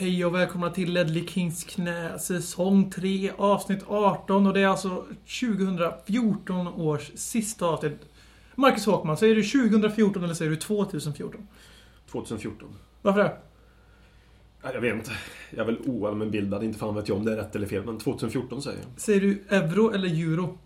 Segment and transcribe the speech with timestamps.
[0.00, 5.06] Hej och välkomna till Ledley Kings knä, säsong 3, avsnitt 18 och det är alltså
[5.40, 7.98] 2014 års sista avsnitt.
[8.54, 11.48] Marcus Håkman, säger du 2014 eller säger du 2014?
[12.10, 12.68] 2014.
[13.02, 13.36] Varför det?
[14.62, 15.10] Jag vet inte.
[15.50, 17.84] Jag är väl oallmänbildad, inte fan vet jag om det är rätt eller fel.
[17.84, 19.00] Men 2014 säger jag.
[19.00, 20.58] Säger du euro eller euro?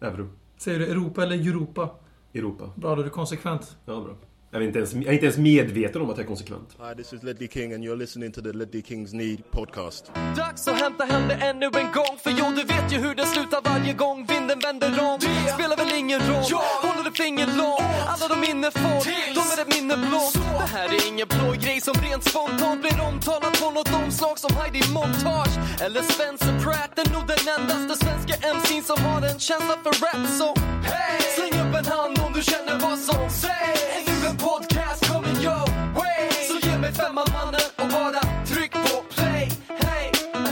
[0.00, 0.28] Euro.
[0.56, 1.90] Säger du Europa eller Europa?
[2.34, 2.70] Europa.
[2.74, 3.76] Bra, då är du konsekvent.
[3.84, 4.16] Ja, bra.
[4.50, 6.76] Jag är, inte ens, jag är inte ens medveten om att jag är konsekvent.
[6.80, 10.10] Hi, this is Ledley King, and you're listening to the Ledley Kings Need podcast.
[10.36, 13.26] Dags att hämta hem det ännu en gång För jo, du vet ju hur det
[13.26, 15.18] slutar varje gång vinden vänder om.
[15.20, 16.44] Det spelar väl ingen roll,
[16.86, 17.92] håller du finger långt?
[18.12, 19.00] Alla de minne får,
[19.38, 23.00] de är ett minne blått Det här är ingen blå grej som rent spontant blir
[23.08, 25.54] omtalat på något omslag som Heidi Montage.
[25.84, 30.22] Eller Spencer Pratt, är nog den endaste svenska MC'n som har en känsla för rap.
[30.38, 30.48] Så
[30.90, 31.20] hey!
[31.36, 35.64] släng upp en hand om du känner vad som sägs en podcast coming your
[35.94, 40.10] way Så ge mig femman mannen och bara tryck på play Hey,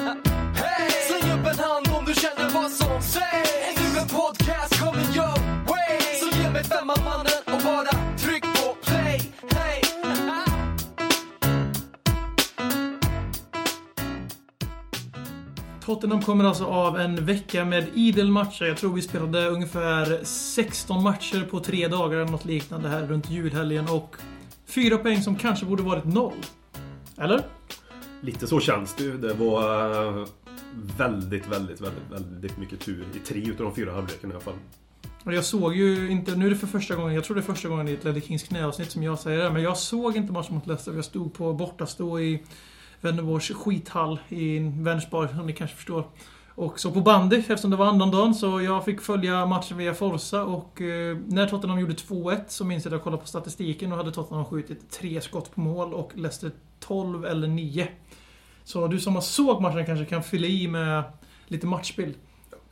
[0.55, 0.91] hey.
[1.09, 3.76] Släng upp en hand om du känner vad som sägs.
[15.87, 18.65] Tottenham kommer alltså av en vecka med idel matcher.
[18.65, 23.31] Jag tror vi spelade ungefär 16 matcher på tre dagar eller något liknande här runt
[23.31, 24.17] julhelgen och
[24.67, 26.33] fyra poäng som kanske borde varit noll.
[27.19, 27.43] Eller?
[28.21, 29.19] Lite så känns det ju.
[29.19, 30.27] Det var eh,
[30.99, 34.59] väldigt, väldigt, väldigt, väldigt mycket tur i tre utav de fyra halvlekarna i alla fall.
[35.25, 37.55] Och jag såg ju inte, nu är det för första gången, jag tror det är
[37.55, 40.33] första gången i ett Ledley Kings knäavsnitt som jag säger det, men jag såg inte
[40.33, 40.93] matchen mot Leicester.
[40.93, 42.43] Jag stod på bortastå i
[43.01, 46.05] Vänersborgs skithall i Vänersborg, som ni kanske förstår.
[46.57, 50.45] Och så på bandy eftersom det var annandagen så jag fick följa matchen via Forza
[50.45, 53.99] och eh, när Tottenham gjorde 2-1 så minns jag att jag kollade på statistiken och
[53.99, 57.89] hade Tottenham skjutit tre skott på mål och Leicester 12 eller 9.
[58.65, 61.03] Så du som har såg matchen kanske kan fylla i med
[61.47, 62.15] lite matchbild.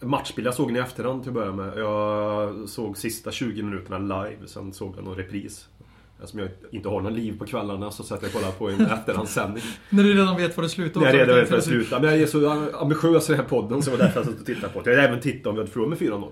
[0.00, 1.78] Matchbild jag såg den i efterhand till att börja med.
[1.78, 5.68] Jag såg sista 20 minuterna live, sen såg jag någon repris.
[6.19, 8.86] Eftersom jag inte har någon liv på kvällarna så satt jag och kollade på en
[8.86, 9.63] efterhandssändning.
[9.91, 11.27] När du redan vet vad det slutar Jag är också.
[11.27, 12.01] redan vet var det slutar.
[12.01, 14.41] Men jag är så ambitiös i den här podden så det var därför jag satt
[14.41, 14.91] och tittade på det.
[14.91, 16.29] Jag hade även tittat om vi hade förlorat med 4-0.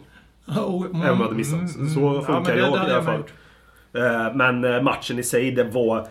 [0.46, 1.70] Oh, mm, Även om jag hade missat.
[1.70, 3.22] Så funkar men det- jag i alla fall.
[3.92, 6.08] Eh, Men eh, matchen i sig, det var...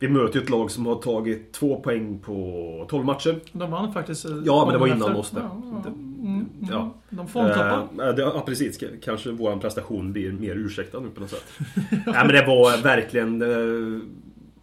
[0.00, 3.40] Vi möter ju ett lag som har tagit två poäng på 12 matcher.
[3.52, 4.24] De vann faktiskt.
[4.24, 5.40] eh, Ja, men det var innan oss det.
[5.40, 5.90] Ja, ja.
[5.90, 6.80] Mm, ja.
[6.80, 6.90] mm.
[7.10, 7.88] De formtoppar.
[8.08, 8.80] Eh, det- Ja, precis.
[9.02, 11.44] Kanske vår prestation blir mer ursäktad nu på något sätt.
[11.90, 14.02] Nej, men det var verkligen eh,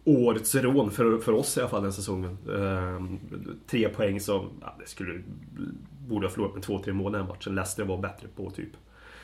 [0.04, 2.38] årets rån för, för oss i alla fall den säsongen.
[2.48, 3.04] Eh,
[3.70, 4.46] tre poäng som...
[4.60, 5.22] Ja, det skulle...
[6.08, 7.54] Borde ha förlorat med två, tre mål den matchen.
[7.54, 8.70] Leicester var bättre på typ.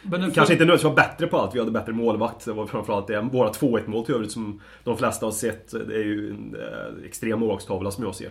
[0.04, 1.54] Men den Kanske inte nödvändigtvis var bättre på allt.
[1.54, 2.44] Vi hade bättre målvakt.
[2.44, 3.20] Det var framförallt det.
[3.20, 5.70] Våra 2-1 mål till övrigt som de flesta har sett.
[5.88, 8.30] Det är ju en eh, extrem målvaktstavla som jag ser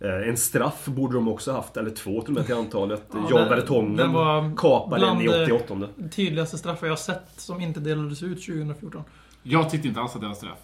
[0.00, 3.02] eh, En straff borde de också haft, eller två till och med till antalet.
[3.12, 7.30] Ja, Jan den- Vertongen den kapade den i bland, eh, 88 tydligaste straffar jag sett
[7.36, 9.02] som inte delades ut 2014.
[9.42, 10.58] Jag tyckte inte alls att det var straff.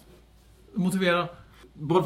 [0.73, 1.27] Motivera.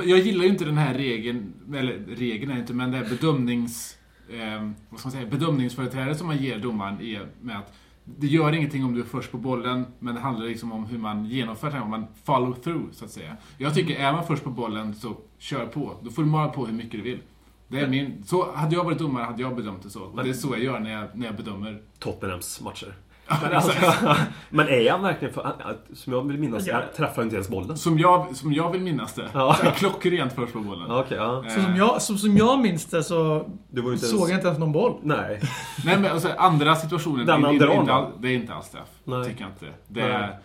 [0.05, 3.05] Jag gillar ju inte den här regeln, eller regeln är det inte, men det här
[3.09, 3.97] bedömnings...
[4.29, 5.25] Eh, vad ska man säga?
[5.25, 7.73] Bedömningsföreträde som man ger domaren är med att
[8.17, 10.97] det gör ingenting om du är först på bollen, men det handlar liksom om hur
[10.97, 13.37] man genomför det, om man follow through, så att säga.
[13.57, 15.93] Jag tycker, är man först på bollen, så kör på.
[16.01, 17.19] Då får du mala på hur mycket du vill.
[17.67, 18.23] Det är min...
[18.25, 20.03] Så hade jag varit domare hade jag bedömt det så.
[20.03, 21.81] Och det är så jag gör när jag, när jag bedömer.
[21.99, 22.93] Tottenhams matcher.
[23.41, 23.71] Men, Alltså,
[24.49, 25.55] men är han verkligen för,
[25.93, 26.81] Som jag vill minnas, Ja.
[26.97, 27.77] träffar han inte ens bollen.
[27.77, 29.29] som, jag, som jag vill minnas det.
[29.33, 29.57] Ja.
[29.63, 30.91] Jag klockrent först på bollen.
[30.91, 31.43] Okej, ja.
[31.47, 34.29] Så som, jag, så som jag minns det så ju inte såg ens...
[34.29, 34.99] jag inte ens någon boll.
[35.03, 35.39] Nej.
[35.85, 38.89] Nej men alltså, andra situationer, Den det, det, inte all, det är inte alls straff.
[39.03, 39.25] Nej.
[39.25, 39.65] Tycker jag inte.
[39.87, 40.11] Det Nej.
[40.11, 40.39] är...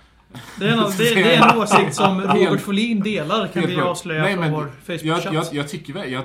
[0.58, 4.22] Det är, en, det, det är en åsikt som Robert Folin delar, kan vi avslöja
[4.22, 5.34] Nej, på men vår jag, Facebook-chatt.
[5.34, 6.24] jag, jag tycker väl, jag,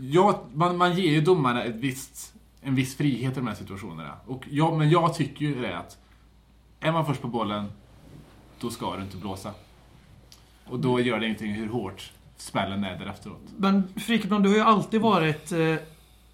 [0.00, 2.34] jag, man, man ger ju domarna ett visst,
[2.66, 4.12] en viss frihet i de här situationerna.
[4.26, 5.98] Och jag, men jag tycker ju det att
[6.80, 7.64] är man först på bollen,
[8.60, 9.52] då ska du inte blåsa.
[10.64, 13.42] Och då gör det ingenting hur hårt smällen är där efteråt.
[13.56, 15.76] Men Frikebrand, du har ju alltid varit eh,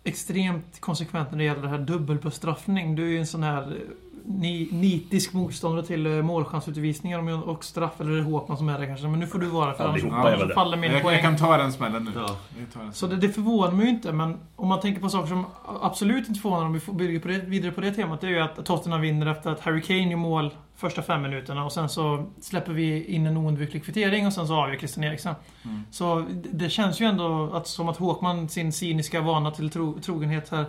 [0.05, 2.97] extremt konsekvent när det gäller det här dubbelbestraffning.
[2.97, 3.79] Du är ju en sån här eh,
[4.27, 8.87] ni, nitisk motståndare till eh, målchansutvisningar och straff, eller är det Håkman som är det
[8.87, 9.07] kanske?
[9.07, 10.03] Men nu får du vara för annars,
[10.49, 10.55] det.
[10.55, 11.23] faller min Jag, jag poäng.
[11.23, 12.11] kan ta den smällen nu.
[12.15, 12.37] Ja.
[12.59, 12.93] Jag tar den.
[12.93, 15.47] Så det, det förvånar mig ju inte, men om man tänker på saker som
[15.83, 18.31] absolut inte förvånar om vi får bygga på det, vidare på det temat, det är
[18.31, 21.89] ju att Tottenham vinner efter att Harry Kane gör mål första fem minuterna och sen
[21.89, 25.35] så släpper vi in en oundviklig kvittering och sen så avgör Christian Eriksen.
[25.65, 25.83] Mm.
[25.91, 30.01] Så det, det känns ju ändå att, som att Håkman, sin cyniska vana till tro,
[30.01, 30.65] trogenhet här,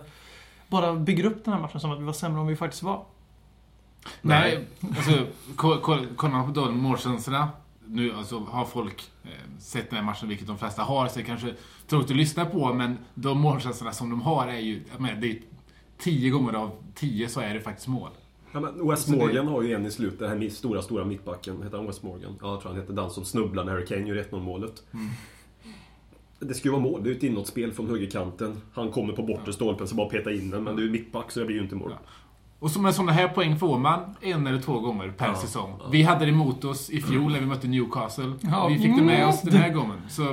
[0.67, 3.03] bara bygger upp den här matchen som att vi var sämre än vi faktiskt var.
[4.21, 4.59] Nej,
[4.97, 7.49] alltså ko- ko- kollar man på de målchanserna
[7.87, 9.29] nu alltså, har folk eh,
[9.59, 11.53] sett den här matchen, vilket de flesta har, så det är kanske
[11.87, 15.39] tråkigt att lyssna på, men de målchanserna som de har är ju, menar, det är
[15.97, 18.09] tio gånger av tio så är det faktiskt mål.
[18.51, 21.05] Ja, men West Så det- Morgan har ju en i slutet, den här stora, stora
[21.05, 21.63] mittbacken.
[21.63, 22.35] Heter han West Morgan?
[22.41, 24.83] Ja, jag tror han heter den som snubblar när Harry Kane gör 1-0 målet.
[26.39, 27.03] Det ska ju vara mål.
[27.03, 28.61] Det är ju ett inåtspel från högerkanten.
[28.73, 31.31] Han kommer på bortre stolpen så bara peta in den, men det är ju mittback
[31.31, 31.91] så det blir ju inte mål.
[31.91, 31.97] Ja.
[32.63, 35.75] Och så med sådana här poäng får man en eller två gånger per Ja, säsong.
[35.79, 35.85] ja.
[35.91, 38.33] Vi hade det emot oss i fjol när vi mötte Newcastle.
[38.41, 39.97] Ja, Vi fick det med oss den här gången.
[40.09, 40.23] Så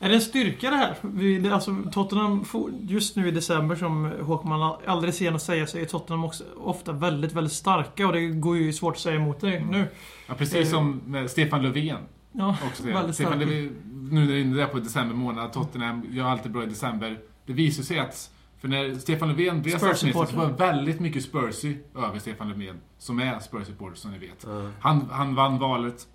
[0.00, 0.94] Är det en styrka det här?
[1.00, 5.66] Vi, det, alltså, Tottenham, får- just nu i december som Håkman aldrig sen att säga
[5.66, 9.16] så är Tottenham också ofta väldigt, väldigt starka och det går ju svårt att säga
[9.16, 9.68] emot det Mm.
[9.70, 9.86] nu.
[10.28, 11.98] Ja, precis som med Stefan Löfven.
[12.32, 12.92] Ja, Också det.
[12.92, 13.38] väldigt Stefan.
[13.38, 13.76] Löfven,
[14.10, 17.18] nu när det är inne där på december månad, Tottenham gör alltid bra i december.
[17.46, 18.30] Det visar sig att,
[18.64, 22.80] för när Stefan Löfven blev statsminister så var det väldigt mycket Spursy över Stefan Löfven,
[22.98, 24.46] som är Spurs-supporter som ni vet.
[24.46, 24.70] Ja.
[24.80, 26.06] Han, han vann valet,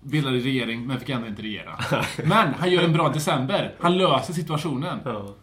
[0.00, 1.78] bildade regering, men fick ändå inte regera.
[2.24, 3.74] Men han gör en bra december.
[3.80, 4.98] Han löser situationen.
[5.04, 5.34] Ja.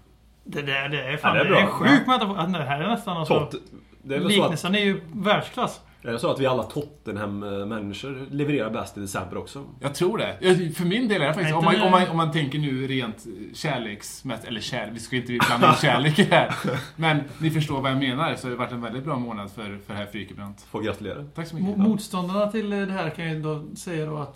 [0.43, 1.71] Det där det är fan Ja, det är det är bra.
[1.71, 3.39] sjukt att Det här är nästan alltså...
[3.39, 3.55] Tot
[4.03, 5.81] det är väl så att, Liknelsen är ju världsklass.
[6.07, 9.63] Är det så att vi alla Tottenham-människor levererar bäst i december också?
[9.79, 10.37] Jag tror det.
[10.75, 13.25] För min del är det faktiskt, om man, om man, om man tänker nu rent
[13.53, 16.55] kärleksmässigt, eller kär, vi ska inte blanda in kärlek i det här.
[16.95, 19.79] Men ni förstår vad jag menar, så har det varit en väldigt bra månad för,
[19.87, 20.61] för herr Frykebrant.
[20.61, 21.25] Får gratulera.
[21.35, 21.77] Tack så Mo- mycket.
[21.77, 24.35] Motståndarna till det här kan jag då säga då att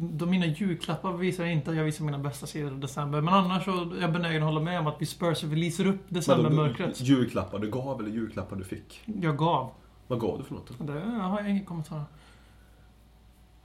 [0.00, 3.20] de mina julklappar visar inte att jag visar mina bästa sidor i december.
[3.20, 5.86] Men annars så är jag benägen att hålla med om att vi Spurs vi lyser
[5.86, 7.00] upp decembermörkret.
[7.00, 9.02] Julklappar du gav eller julklappar du fick?
[9.04, 9.70] Jag gav.
[10.08, 10.70] Vad gav du för något?
[10.78, 12.02] Det jag har jag ingen kommentar.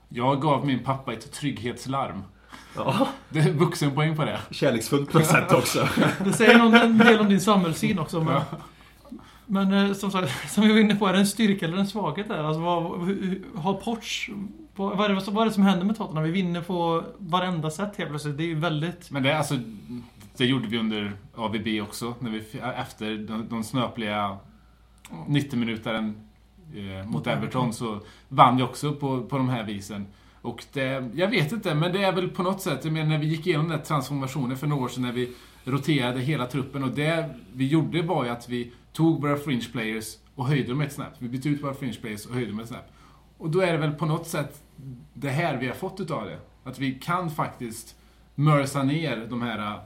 [0.08, 2.22] Jag gav min pappa ett trygghetslarm.
[2.76, 4.40] Ja, Det är vuxenpoäng på det.
[4.50, 5.88] kärleksfullt på sätt också.
[6.24, 8.20] Det säger någon, en del om din samhällssyn också.
[8.22, 8.42] Men, Ja.
[9.46, 11.86] men eh, som sagt, som vi var inne på, är det en styrka eller en
[11.86, 12.44] svaghet där?
[12.44, 12.82] Alltså, vad,
[13.56, 14.30] har Poch...
[14.76, 16.24] Vad vad är, det, vad är det som händer med Tottenham?
[16.24, 18.36] Vi vinner på varenda sätt helt plötsligt.
[18.36, 19.10] Det är ju väldigt...
[19.10, 19.54] Men det är alltså,
[20.36, 24.36] det gjorde vi under ABB också, när vi, efter de, de snöpliga
[25.26, 26.28] 90 minutaren
[26.74, 30.06] eh, mot Everton så vann vi också på, på de här visen.
[30.42, 33.18] Och det, jag vet inte, men det är väl på något sätt, jag menar när
[33.18, 35.32] vi gick igenom den här transformationen för några år sedan när vi
[35.64, 40.16] roterade hela truppen och det vi gjorde var ju att vi tog våra fringe players
[40.34, 41.12] och höjde dem ett snäpp.
[41.18, 42.92] Vi bytte ut våra fringe players och höjde dem ett snäpp.
[43.38, 44.62] Och då är det väl på något sätt
[45.14, 46.38] det här vi har fått utav det.
[46.64, 47.96] Att vi kan faktiskt
[48.34, 49.80] mörsa ner de här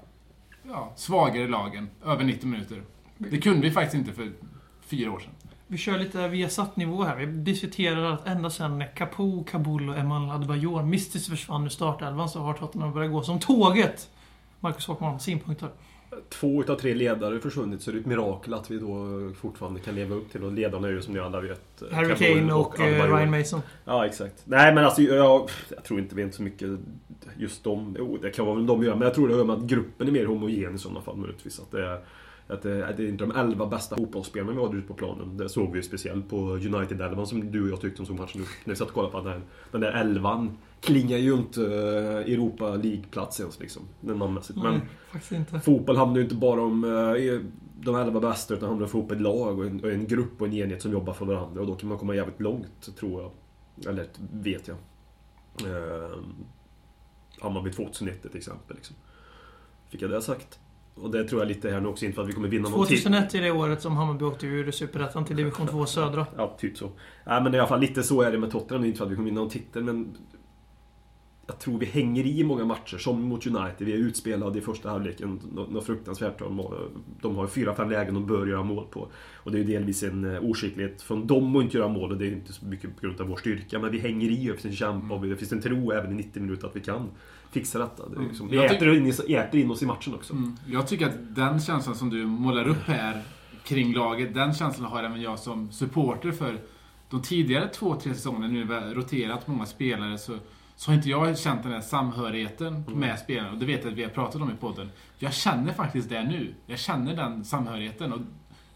[0.63, 2.83] ja, svagare lagen över 90 minuter.
[3.19, 4.33] Det kunde vi faktiskt inte för
[4.81, 5.33] fyra år sedan.
[5.71, 7.17] Vi kör lite Viasat-nivå här.
[7.17, 12.39] Vi diskuterar att ända sedan Capo, Kabul och Eman Adebayor mystiskt försvann ur startelvan så
[12.41, 14.11] har Tottenham börjat gå som tåget.
[14.61, 15.69] Marcus Håkman, synpunkter?
[16.29, 18.97] Två utav tre ledare har försvunnit så det är ett mirakel att vi då
[19.41, 22.15] fortfarande kan leva upp till och ledarna är ju som ni alla vet eh, Harry
[22.17, 23.17] Kane och, eh, Adebayor.
[23.17, 23.63] Ryan Mason.
[23.85, 24.43] Ja, exakt.
[24.45, 26.71] Nej, men alltså jag, jag tror inte vi vet så mycket
[27.37, 27.97] just dem.
[27.99, 30.09] Jo, det kan vara väl de göra, men jag tror det har med att gruppen
[30.09, 31.61] är mer homogen i sådana fall möjligtvis.
[31.61, 32.01] Att det är,
[32.49, 35.37] att det, att det är inte de elva bästa fotbollsspelarna vi hade ute på planen.
[35.37, 38.41] Det såg vi ju speciellt på United-elvan som du och jag tyckte om såg matchen
[38.41, 38.47] nu.
[38.65, 39.43] När vi satt och kollade på den.
[39.73, 43.83] Den där elvan klingar ju inte eh, Europa League-plats ens liksom.
[44.01, 44.59] Namnmässigt.
[44.59, 44.81] Men
[45.31, 45.61] Nej.
[45.63, 47.41] Fotboll handlar ju inte bara om eh,
[47.81, 50.53] de elva bästa utan handlar om ett lag och en, och en grupp och en
[50.53, 53.31] enhet som jobbar för varandra och då kan man komma jävligt långt, tror jag.
[53.91, 54.77] Eller vet jag.
[55.67, 56.19] Eh,
[57.41, 58.77] Hammarby 2001 till exempel.
[58.77, 58.97] Liksom.
[59.89, 60.59] Fick jag det sagt?
[61.03, 62.87] Och det tror jag lite här nu också, inte för att vi kommer vinna någon
[62.87, 63.13] titel.
[63.13, 66.27] 2001 är det året som Hammarby åkte ur Superettan till Division 2 Södra.
[66.37, 66.91] Ja, typ så.
[67.27, 68.85] Nej, men i alla fall lite så är det med Tottenham.
[68.85, 70.17] Inte för att vi kommer vinna någon titel, men...
[71.51, 73.87] Jag tror vi hänger i många matcher, som mot United.
[73.87, 75.41] Vi är utspelade i första halvleken.
[75.55, 76.39] Nå- Något fruktansvärt.
[76.39, 79.09] De har, har fyra, fem lägen de bör göra mål på.
[79.37, 82.13] Och det är ju delvis en eh, oskicklighet från dem att inte göra mål.
[82.13, 83.79] Och det är inte så mycket på grund av vår styrka.
[83.79, 86.13] Men vi hänger i och det finns en kämpa och det finns en tro även
[86.13, 87.09] i 90 minuter att vi kan
[87.51, 88.09] fixa detta.
[88.09, 90.33] Det är liksom, vi äter in, äter in oss i matchen också.
[90.33, 90.57] Mm.
[90.67, 93.23] Jag tycker att den känslan som du målar upp här
[93.65, 96.59] kring laget, den känslan har även jag som supporter för
[97.11, 100.33] de tidigare två, tre säsongerna nu när vi har roterat många spelare så,
[100.79, 103.53] så har inte jag känt den här samhörigheten med spelarna.
[103.53, 104.91] Och det vet jag att vi har pratat om i podden.
[105.19, 106.55] Jag känner faktiskt det nu.
[106.67, 108.13] Jag känner den samhörigheten.
[108.13, 108.21] Och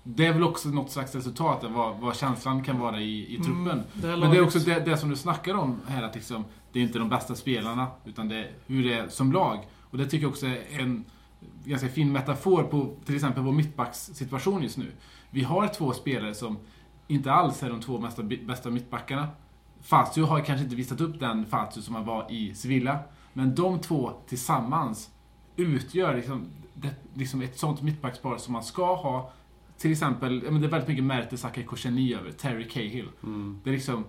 [0.03, 3.37] det är väl också något slags resultat av vad, vad känslan kan vara i, i
[3.37, 3.71] truppen.
[3.71, 6.45] Mm, det Men det är också det, det som du snackar om här, att liksom,
[6.73, 9.59] det är inte de bästa spelarna, utan det är hur det är som lag.
[9.91, 11.05] Och det tycker jag också är en
[11.65, 14.93] ganska fin metafor på till exempel vår mittbackssituation just nu.
[15.31, 16.59] Vi har två spelare som
[17.09, 19.29] inte alls är de två mesta, bästa mittbackarna.
[19.83, 22.99] Fazio har kanske inte visat upp den Fazio som han var i Sevilla.
[23.33, 25.11] Men de två tillsammans
[25.57, 29.33] utgör liksom, det, liksom ett sånt mittbackspar som man ska ha.
[29.79, 33.09] Till exempel, det är väldigt mycket Mertesacker Koscielny över, Terry Cahill.
[33.23, 33.61] Mm.
[33.65, 34.05] Det är liksom,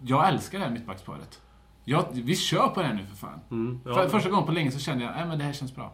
[0.00, 1.40] jag älskar det här mittbacksparet.
[1.90, 3.40] Ja, vi kör på det här nu för fan.
[3.50, 4.08] Mm, För, ja.
[4.08, 5.92] första gången på länge så kände jag, nej men det här känns bra.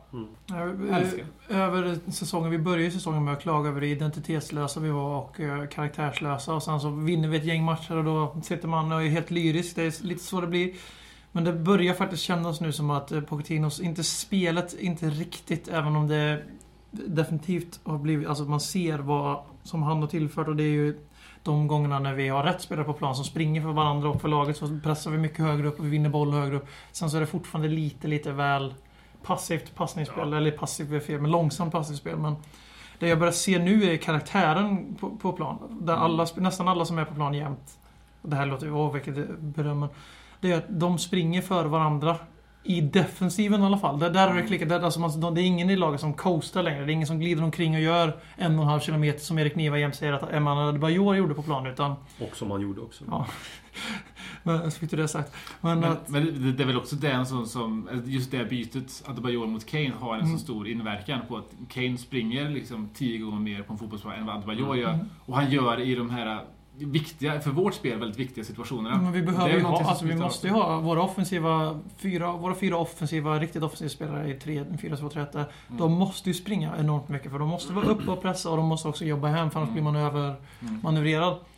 [0.93, 1.27] Älskar.
[1.49, 5.37] Över säsongen, vi började ju säsongen med att klaga över hur identitetslösa vi var och
[5.71, 6.55] karaktärslösa.
[6.55, 9.31] Och sen så vinner vi ett gäng matcher och då sitter man och är helt
[9.31, 9.77] lyrisk.
[9.77, 10.75] Det är lite så det blir.
[11.33, 15.97] Men det börjar faktiskt kännas nu som att eh, Pochettinos, inte spelet, inte riktigt, även
[15.97, 16.43] om det
[16.91, 20.99] definitivt har blivit, alltså man ser vad som han har tillfört och det är ju
[21.47, 24.29] de gångerna när vi har rätt spelare på plan som springer för varandra och för
[24.29, 26.67] laget så pressar vi mycket högre upp och vi vinner boll högre upp.
[26.93, 28.75] Sen så är det fortfarande lite, lite väl
[29.23, 30.33] passivt passningsspel.
[30.33, 32.17] Eller passivt är fel, men långsamt passivt spel.
[32.19, 32.37] Men
[32.99, 35.59] det jag börjar se nu är karaktären på, på plan.
[35.81, 37.79] Där alla, sp- nästan alla som är på plan jämt.
[38.23, 39.87] och Det här låter ju, åh vilket beröm.
[40.41, 42.17] Det är att de springer för varandra.
[42.67, 43.99] I defensiven i alla fall.
[43.99, 44.69] Där, där har det klickat.
[44.69, 46.85] Där, alltså man, det är ingen i laget som coastar längre.
[46.85, 49.55] Det är ingen som glider omkring och gör en och en halv kilometer som Erik
[49.57, 51.67] Niva jämt säger att Emmanuel Adebayor gjorde på plan.
[51.67, 53.05] Utan, Och som han gjorde också.
[53.11, 53.27] Ja.
[54.43, 55.35] men så fick du det sagt.
[55.61, 59.03] Men, Men, att, men det, det är väl också det som, som just det bytet,
[59.07, 60.39] Adebayor mot Kane, har en Mm.
[60.39, 64.27] så stor inverkan på att Kane springer liksom tio gånger mer på en fotbollsplan än
[64.27, 64.93] vad Adebayor gör.
[64.93, 65.07] Mm.
[65.27, 66.41] Och han gör i de här
[66.79, 69.03] viktiga, för vårt spel, väldigt viktiga situationerna.
[69.03, 72.77] Men vi behöver ju ha, alltså vi måste ju ha våra offensiva, fyra, våra fyra
[72.77, 75.27] offensiva, riktigt offensiva spelare i 4-2-3-1.
[75.35, 75.47] Mm.
[75.79, 78.67] De måste ju springa enormt mycket för de måste vara uppe och pressa och de
[78.67, 79.75] måste också jobba hem för annars Mm.
[79.75, 81.05] blir man över Mm.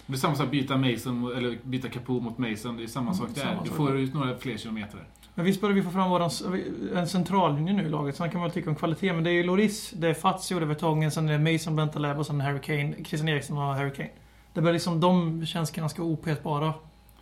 [0.07, 2.77] Det är samma sak, byta Mason, eller byta Capo mot Mason.
[2.77, 3.43] Det är samma Mm, sak där.
[3.43, 5.01] samma Du får ut några fler kilometer.
[5.35, 6.31] Men visst börjar vi få fram våran,
[6.95, 8.17] en centrallinje nu i laget.
[8.17, 10.59] Sen kan man väl tycka om kvalitet, men det är ju Loris, det är Fazio,
[10.59, 13.75] det är Vertongen, sen är det Mason, Bentaleb och sen Harry Kane, Christian Eriksson och
[13.75, 14.09] Harry Kane.
[14.53, 16.75] Det blir liksom, de känns ganska opetbara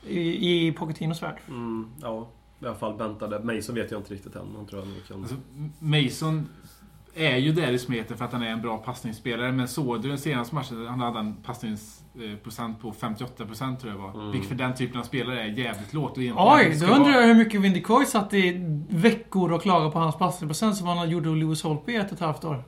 [0.07, 1.37] i, i Pochettinos värld.
[1.49, 2.29] Mm, ja,
[2.61, 3.55] i alla fall väntade.
[3.55, 4.47] Mason vet jag inte riktigt än.
[4.57, 5.21] Han tror jag kan...
[5.21, 5.37] Alltså,
[5.79, 6.49] Mason
[7.17, 9.53] är ju där i smeten för att han är en bra passningsspelare.
[9.53, 10.87] Men såg du den senaste matchen?
[10.87, 14.11] Han hade en passningsprocent på 58% tror jag var.
[14.15, 14.31] Mm.
[14.31, 16.17] Vilket för den typen av spelare är jävligt lågt.
[16.17, 17.21] Och inte Oj, då undrar vara.
[17.21, 18.57] jag hur mycket Windy Coy satt i
[18.89, 22.21] veckor och klagade på hans passningsprocent som han gjorde Lewis Holtby i ett och ett
[22.21, 22.65] halvt år.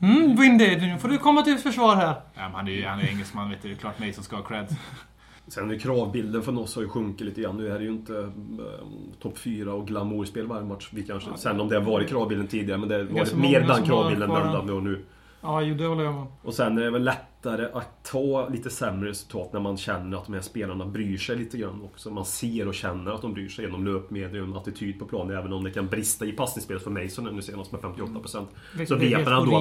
[0.00, 2.14] Mm, Windy, nu får du komma till försvar här.
[2.34, 3.68] Ja, men han är ju han är engelsman, vet du.
[3.68, 4.66] Det är klart Mason ska ha cred.
[5.48, 7.56] Sen är kravbilden för oss har ju sjunkit lite grann.
[7.56, 8.28] Nu är det ju inte eh,
[9.22, 10.88] topp 4 och glamourspel varje match.
[10.92, 13.76] Vi kanske, sen om det har varit kravbilden tidigare, men det har varit mer den
[13.76, 14.38] som kravbilden den
[14.68, 15.04] har nu.
[15.40, 16.26] Ja, jo, det håller jag med.
[16.42, 17.04] Och sen är det väl
[17.42, 21.36] lättare att ta lite sämre resultat när man känner att de här spelarna bryr sig
[21.36, 22.10] lite grann också.
[22.10, 25.36] Man ser och känner att de bryr sig genom löpmedium, attityd på planen.
[25.36, 28.46] Även om det kan brista i passningsspelet för Mason nu senast med 58%.
[28.72, 29.56] Vilket Så är vet man ändå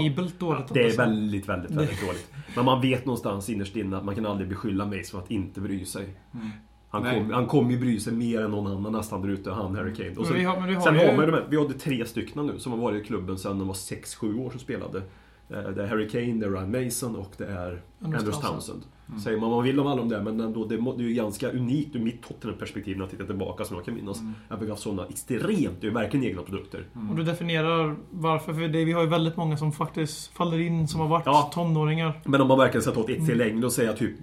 [0.56, 0.74] att.
[0.74, 2.34] Det är väldigt, väldigt, väldigt dåligt.
[2.56, 5.62] Men man vet någonstans innerst inne att man kan aldrig beskylla Mason för att inte
[5.62, 6.04] bry sig.
[6.34, 6.50] Mm.
[6.90, 9.76] Han kommer han kom ju bry sig mer än någon annan nästan där ute, han
[9.76, 10.10] Harry Kane.
[10.10, 11.00] Och Men sen, vi har, men vi har sen ju...
[11.00, 13.38] har man ju de här, vi hade tre stycken nu som har varit i klubben
[13.38, 15.02] sedan de var 6-7 år som spelade.
[15.50, 18.42] Eh, Det är Harry Kane, det är Ryan Mason och det är Andrews Andrews Townsend.
[18.44, 18.84] Townsend.
[19.10, 19.20] Mm.
[19.20, 21.52] Säger man vad man vill om alla de där, men ändå, det, är ju ganska
[21.52, 24.20] unikt ur mitt Tottenham-perspektiv när jag tittar tillbaka som jag kan minnas.
[24.20, 24.34] Mm.
[24.48, 26.86] Att vi har haft sådana extremt, det är verkligen egna produkter.
[26.96, 27.10] Mm.
[27.10, 30.88] Och du definierar varför, för det, vi har ju väldigt många som faktiskt faller in,
[30.88, 31.52] som har varit Ja.
[31.54, 32.22] tonåringar.
[32.26, 33.38] Men om man verkligen ska ta ett steg Mm.
[33.38, 34.16] längre och säga typ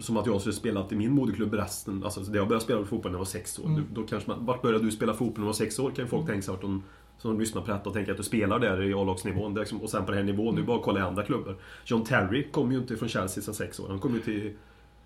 [0.00, 3.16] som att jag skulle spelat i min moderklubb resten, alltså jag började spela fotboll när
[3.16, 3.64] jag var sex år.
[3.66, 3.84] Mm.
[3.94, 5.90] Då kanske man, vart började du spela fotboll när du var sex år?
[5.90, 6.82] Kan ju folk tänka sig vart de
[7.18, 9.54] som lyssnar på detta och tänker att du spelar där i A-lagsnivån.
[9.54, 11.56] Liksom- Och sen på den här nivån, är bara kolla i andra klubbar.
[11.84, 13.88] John Terry kom ju inte från Chelsea sen sex år.
[13.88, 14.52] Han kom ju till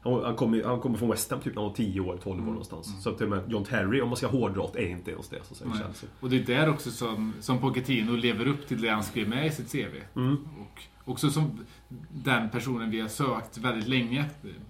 [0.04, 2.18] han, han kom, ju- han kommer från West Ham typ när han var 10 år,
[2.22, 3.02] 12 år någonstans.
[3.02, 5.54] Så till och med John Terry, om man ska hårdra är inte ens det så
[5.54, 5.70] säger.
[5.72, 6.10] Chelsea.
[6.20, 9.46] Och det är där också som, som Pochettino lever upp till det han skrev med
[9.46, 9.96] i sitt CV.
[10.16, 10.36] Mm.
[10.60, 11.60] Och också som
[12.08, 14.24] den personen vi har sökt väldigt länge.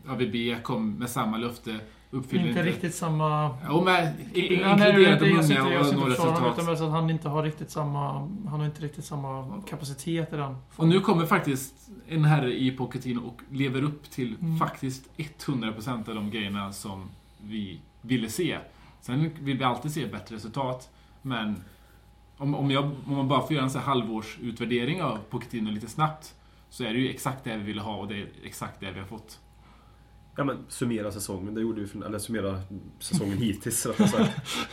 [0.08, 1.78] AVB kom med samma löfte,
[2.12, 3.56] uppfyller Inte riktigt samma...
[3.68, 5.98] Jo, men i- i- Han är inkluderat inte, de jag sitter, unga jag och sitter
[6.00, 6.78] några utan resultat.
[6.78, 8.12] så att han inte har riktigt samma...
[8.48, 10.56] Han har inte riktigt samma kapacitet i den.
[10.76, 11.74] Och nu kommer faktiskt
[12.08, 14.58] en herre i Pochettino och lever upp till Mm.
[14.58, 17.10] faktiskt 100% av de grejerna som
[17.42, 18.58] vi ville se.
[19.00, 20.90] Sen vill vi alltid se bättre resultat,
[21.22, 21.62] men
[22.36, 26.34] om, om, jag, om man bara får göra en så halvårsutvärdering av Pochettino lite snabbt,
[26.70, 28.98] så är det ju exakt det vi ville ha och det är exakt det vi
[29.00, 29.38] har fått.
[30.36, 32.60] Ja men summera säsongen, det gjorde vi för, eller summera
[32.98, 34.00] säsongen hittills sagt.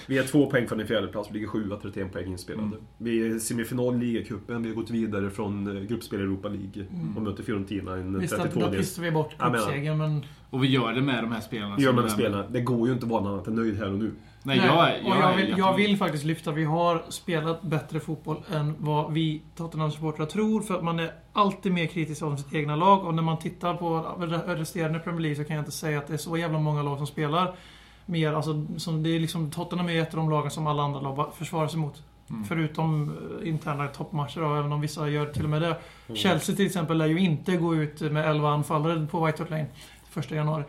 [0.07, 2.67] Vi är två poäng från en fjärdeplats, vi ligger sjua, 31 poäng inspelade.
[2.67, 2.79] Mm.
[2.97, 6.85] Vi är semifinal i ligacupen, vi har gått vidare från eh, gruppspel i Europa League
[6.89, 7.17] Mm.
[7.17, 10.25] och möter Fiorentina i en Visst, att 32 då del pissar vi bort cupsegern, men...
[10.49, 11.79] Och vi gör det med de här spelarna.
[11.79, 12.47] Gör som man är med spelarna.
[12.49, 14.11] Det går ju inte att vara annat än nöjd här och nu.
[14.57, 18.37] Nej, jag, är- och jag, vill, jag vill faktiskt lyfta, vi har spelat bättre fotboll
[18.53, 20.61] än vad vi Tottenham-supportrar tror.
[20.61, 23.05] För att man är alltid mer kritisk om sitt egna lag.
[23.05, 24.15] Och när man tittar på
[24.47, 26.97] resterande Premier League så kan jag inte säga att det är så jävla många lag
[26.97, 27.55] som spelar
[28.05, 28.33] mer.
[28.33, 31.33] Alltså, som det är liksom, Tottenham är ett av de lagen som alla andra lag
[31.35, 32.03] försvarar sig mot.
[32.29, 32.43] Mm.
[32.43, 35.67] Förutom eh, interna toppmatcher då, även om vissa gör till och med det.
[36.07, 36.17] Mm.
[36.17, 39.65] Chelsea till exempel lär ju inte gå ut med 11 anfallare på White Hart Lane
[40.15, 40.63] 1 januari.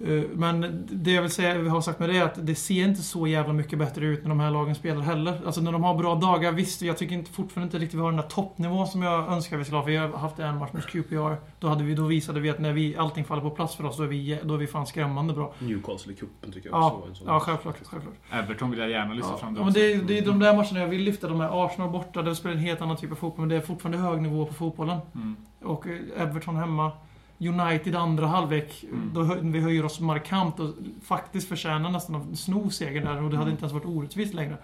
[0.00, 2.84] Eh, Men det jag vill säga, vi har sagt med det är att det ser
[2.84, 5.40] inte så jävla mycket bättre ut när de här lagen spelar heller.
[5.46, 8.10] Alltså när de har bra dagar, visst, jag tycker inte, fortfarande inte riktigt vi har
[8.10, 9.84] den där toppnivån som jag önskar vi skulle ha.
[9.84, 11.36] För vi har haft en match mot QPR.
[11.58, 13.96] Då, hade vi, då visade vi att när vi, allting faller på plats för oss,
[13.96, 15.52] då är vi, då är vi fan skrämmande bra.
[15.58, 17.26] Newcastle i cupen tycker jag Ja, också en sån.
[17.26, 17.76] ja självklart.
[17.84, 18.14] självklart.
[18.32, 19.80] Everton vill jag gärna lyfta Ja, fram det men också.
[19.80, 21.28] det, är, det är de där matcherna jag vill lyfta.
[21.28, 23.40] De är Arsenal borta, där spelar en helt annan typ av fotboll.
[23.40, 24.98] Men det är fortfarande hög nivå på fotbollen.
[25.14, 25.36] Mm.
[25.64, 26.92] Och eh, Everton hemma.
[27.38, 28.84] United andra halvlek.
[28.84, 29.10] Mm.
[29.14, 30.70] Då hö- vi höjer oss markant och
[31.04, 33.22] faktiskt förtjänar nästan att sno segern där.
[33.22, 33.50] Och det hade Mm.
[33.50, 34.56] inte ens varit orättvist längre.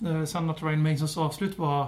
[0.00, 0.16] Mm.
[0.20, 1.86] Eh, sen att Ryan Masons avslut var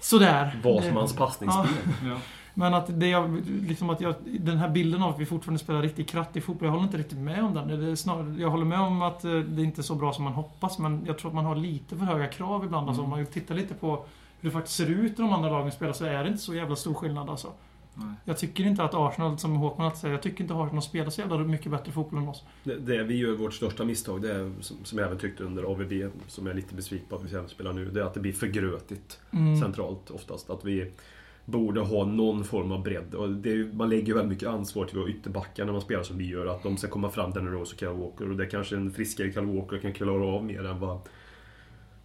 [0.00, 0.60] sådär.
[0.64, 1.66] Wasmans Det- passningsspel.
[2.04, 2.16] Ja.
[2.54, 5.82] Men att det jag, liksom att jag, den här bilden av att vi fortfarande spelar
[5.82, 7.68] riktigt krattig fotboll, jag håller inte riktigt med om den.
[7.80, 10.24] Det är snarare, jag håller med om att eh, det inte är så bra som
[10.24, 12.88] man hoppas, men jag tror att man har lite för höga krav ibland.
[12.88, 13.18] Alltså, om Mm.
[13.24, 14.04] man tittar lite på
[14.40, 16.54] hur det faktiskt ser ut när de andra lagen spelar så är det inte så
[16.54, 17.48] jävla stor skillnad alltså.
[17.98, 18.14] Nej.
[18.24, 21.20] Jag tycker inte att Arsenal, som Håkman alltid säger, jag tycker inte Arsenal spelar så
[21.20, 22.44] jävla mycket bättre fotboll än oss.
[22.64, 25.62] Det, det vi gör vårt största misstag, det är, som, som jag även tyckte under
[25.62, 25.92] AVB,
[26.26, 28.32] som jag är lite besviken på att vi spelar nu, det är att det blir
[28.32, 29.60] för grötigt Mm.
[29.60, 30.50] centralt oftast.
[30.50, 30.92] Att vi
[31.44, 33.14] borde ha någon form av bredd.
[33.14, 36.18] Och det man lägger ju väldigt mycket ansvar till våra ytterbackar när man spelar som
[36.18, 36.46] vi gör.
[36.46, 38.30] Att de ska komma fram, Danny Rose och Kyle Walker.
[38.30, 40.98] Och det är kanske en friskare Kyle Walker kan klara av mer än vad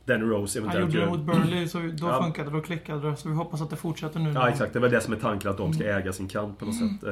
[0.05, 2.23] Danny Rose Han eventuellt gjorde det mot Burnley, så då Ja.
[2.23, 3.15] funkade det och klickade det.
[3.15, 4.31] Så vi hoppas att det fortsätter nu.
[4.31, 4.73] Ja, exakt.
[4.73, 6.75] Det är väl det som är tanken, att de ska äga sin kant på något
[6.75, 7.03] sätt.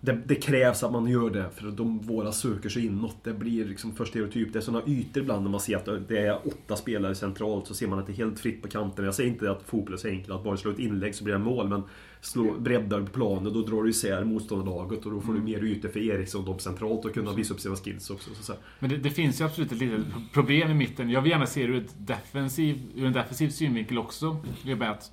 [0.00, 3.16] Det, det krävs att man gör det, för de, våra söker sig inåt.
[3.24, 4.52] Det blir liksom för stereotyp.
[4.52, 7.74] Det är sådana ytor ibland när man ser att det är åtta spelare centralt, så
[7.74, 9.04] ser man att det är helt fritt på kanten.
[9.04, 11.34] Jag säger inte att fotboll är så enkelt, att bara slå ett inlägg så blir
[11.34, 11.82] det mål, men
[12.20, 15.88] slå, breddar på planen, då drar du isär motståndarlaget och då får du mer ytor
[15.88, 18.30] för Eriksson de centralt och kunna visa upp sina skills också.
[18.34, 18.52] Så, så.
[18.78, 21.10] Men det, det finns ju absolut ett litet problem i mitten.
[21.10, 24.36] Jag vill gärna se det ur, ett defensiv, ur en defensiv synvinkel också.
[24.64, 25.12] Det är bara att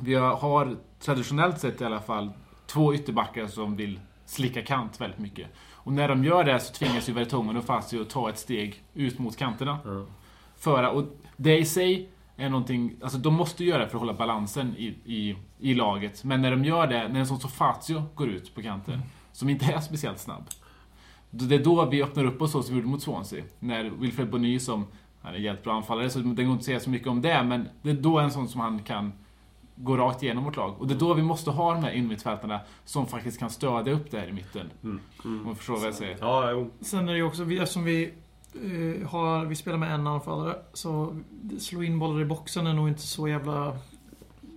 [0.00, 2.30] vi har traditionellt sett i alla fall
[2.74, 5.48] två ytterbackar som vill slicka kant väldigt mycket.
[5.72, 8.82] Och när de gör det så tvingas ju Vertongen och Fazio att ta ett steg
[8.94, 9.78] ut mot kanterna.
[9.84, 10.06] Ja.
[10.56, 11.04] För, och
[11.36, 12.94] det i sig är någonting...
[13.02, 16.24] Alltså de måste göra det för att hålla balansen i, i, i laget.
[16.24, 19.48] Men när de gör det, när en sån som Fazio går ut på kanten, som
[19.48, 20.44] inte är speciellt snabb.
[21.30, 23.44] Det är då vi öppnar upp oss så som vi gjorde mot Swansea.
[23.58, 24.86] När Wilfred Bonny som...
[25.22, 27.42] Han är en jättebra anfallare, så det går inte att säga så mycket om det,
[27.42, 29.12] men det är då en sån som han kan
[29.76, 30.74] gå rakt igenom vårt lag.
[30.80, 34.10] Och det är då vi måste ha de här innermittfältarna som faktiskt kan stödja upp
[34.10, 34.70] det här i mitten.
[34.84, 35.00] Mm.
[35.24, 35.42] Mm.
[35.46, 36.16] Om du förstår vad jag säger.
[36.20, 36.70] Ja, jo.
[36.80, 38.04] Sen är det ju också, vi- eftersom vi
[38.54, 41.16] eh, har, vi spelar med en anfallare, så
[41.58, 43.76] slå in bollar i boxen är nog inte så jävla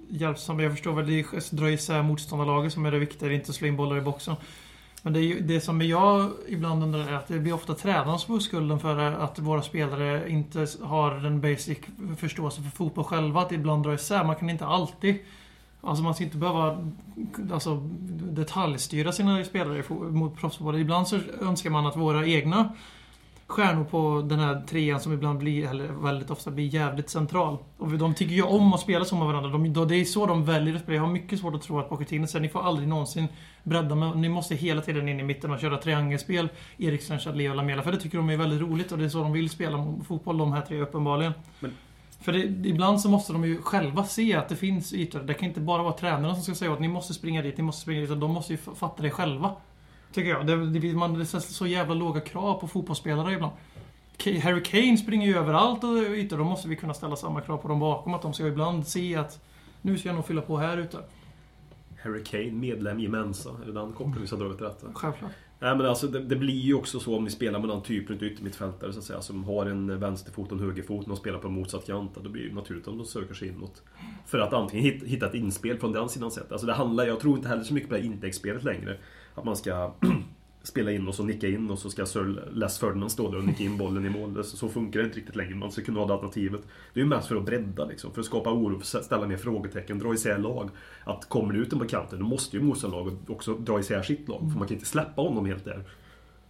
[0.10, 0.62] hjälpsamt.
[0.62, 3.50] Jag förstår väl, det är dra isär motståndarlaget som är det viktiga, det är inte
[3.50, 4.36] att slå in bollar i boxen.
[5.08, 8.20] Men det, är ju, det som jag ibland undrar är att det blir ofta tränaren
[8.20, 11.78] som får skulden för att våra spelare inte har den basic
[12.18, 13.42] förståelse för fotboll själva.
[13.42, 14.24] Att ibland dra isär.
[14.24, 15.16] Man kan inte alltid
[15.82, 16.92] Alltså man ska inte behöva
[17.52, 17.76] alltså,
[18.20, 20.80] detaljstyra sina spelare mot proffsfotboll.
[20.80, 22.70] Ibland så önskar man att våra egna
[23.48, 27.58] stjärnor på den här trean som ibland blir, eller väldigt ofta blir jävligt central.
[27.78, 29.50] Och de tycker ju om att spela som varandra.
[29.50, 30.96] De, det är så de väljer att spela.
[30.96, 33.28] Jag har mycket svårt att tro att Pochettino säger ni får aldrig någonsin
[33.64, 36.50] bredda men ni måste hela tiden in i mitten och köra triangelspel.
[36.78, 37.82] Eriksen, Chadli och Lamela.
[37.82, 40.38] För det tycker de är väldigt roligt och det är så de vill spela fotboll
[40.38, 41.34] de här tre uppenbarligen.
[41.60, 41.72] Men-
[42.22, 45.20] För det, ibland så måste de ju själva se att det finns ytor.
[45.20, 47.64] Det kan inte bara vara tränarna som ska säga att ni måste springa dit, ni
[47.64, 48.10] måste springa dit.
[48.20, 49.52] De måste ju fatta det själva.
[50.18, 50.48] Tycker jag.
[50.48, 53.54] Det, det, man, det ställs så jävla låga krav på fotbollsspelare ibland.
[54.44, 56.38] Harry Kane springer ju överallt och ytor.
[56.38, 58.14] Då måste vi kunna ställa samma krav på dem bakom.
[58.14, 59.40] Att de ska ibland se att
[59.82, 60.98] nu ska jag nog fylla på här ute.
[62.04, 63.50] Harry Kane, medlem i Mensa.
[63.50, 64.88] Är det den kopplingen vi ska dra till detta?
[64.94, 65.32] Självklart.
[65.60, 68.16] Nej men alltså det, det blir ju också så om ni spelar med den typen
[68.16, 71.50] av yttermittfältare så att säga, som har en vänsterfot och en högerfot och spelar på
[71.50, 72.12] motsatt kant.
[72.24, 73.82] Då blir det naturligt om de söker sig inåt.
[74.26, 76.52] För att antingen hit- hitta ett inspel från den sidan sett.
[76.52, 78.98] Alltså det handlar, jag tror inte heller så mycket på det här inläggsspelet längre.
[79.38, 79.92] Att man ska
[80.64, 83.46] spela in och så nicka in och så ska Sir Les Ferdinand stå där och
[83.46, 84.44] nicka in bollen i mål.
[84.44, 85.56] Så funkar det inte riktigt längre.
[85.56, 86.62] Man ska kunna ha det alternativet.
[86.94, 88.12] Det är ju mest för att bredda liksom.
[88.12, 90.70] För att skapa oro, ställa mer frågetecken, dra isär lag.
[91.04, 94.28] Att kommer det ut en på kanten, då måste ju motståndarlaget också dra isär sitt
[94.28, 94.40] lag.
[94.52, 95.84] För man kan inte släppa honom helt där.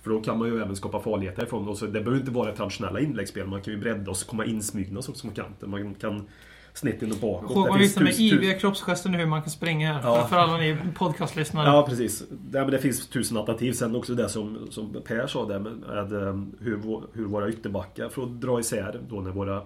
[0.01, 1.67] För då kan man ju även skapa farligheter ifrån.
[1.67, 3.47] Och så det behöver inte vara det traditionella inläggsspel.
[3.47, 5.69] Man kan ju bredda och komma insmygna så som kanten.
[5.69, 6.27] Man kan
[6.77, 7.77] snett in och bakåt.
[7.77, 10.01] Finns visar med iviga kroppsgester nu hur man kan springa här.
[10.03, 10.27] Ja.
[10.27, 11.67] För, alla ni podcastlyssnare.
[11.67, 12.23] Ja, precis.
[12.29, 13.71] Ja, men det finns tusen alternativ.
[13.73, 18.09] Sen också det som, som Per sa där med, med eh, hur, hur våra ytterbackar
[18.09, 19.61] får dra isär då när våra...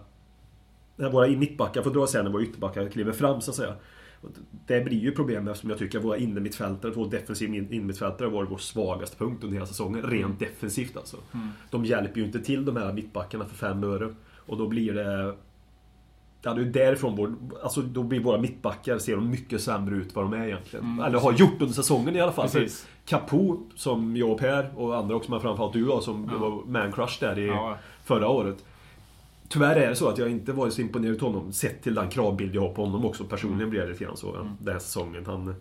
[0.95, 3.73] När våra mittbackar får dra isär när våra ytterbackar kliver fram så att säga.
[4.67, 8.51] Det blir ju problem eftersom jag tycker att våra innermittfältare, vår defensiva in- innermittfältare varit
[8.51, 10.01] vår svagaste punkt under hela säsongen.
[10.01, 11.17] Rent defensivt alltså.
[11.69, 14.13] De hjälper ju inte till de här mittbackarna för fem öre.
[14.35, 15.35] Och då blir det...
[16.43, 19.95] Ja, det är ju därifrån vår, alltså då blir våra mittbackar, ser de mycket sämre
[19.95, 20.85] ut vad de är egentligen.
[20.85, 21.05] Mm.
[21.05, 22.49] Eller har gjort under säsongen i alla fall.
[22.49, 22.87] Precis.
[23.05, 26.37] Capo, som jag och Per och andra också, men framförallt du då, som Ja.
[26.37, 27.77] var man-crush där i Ja.
[28.05, 28.57] förra året.
[29.49, 32.09] Tyvärr är det så att jag inte varit så imponerad av honom, sett till den
[32.09, 33.23] kravbild jag har på honom också.
[33.23, 34.47] Personligen blir det lite grann så, Mm.
[34.59, 35.23] den här säsongen.
[35.25, 35.55] Han...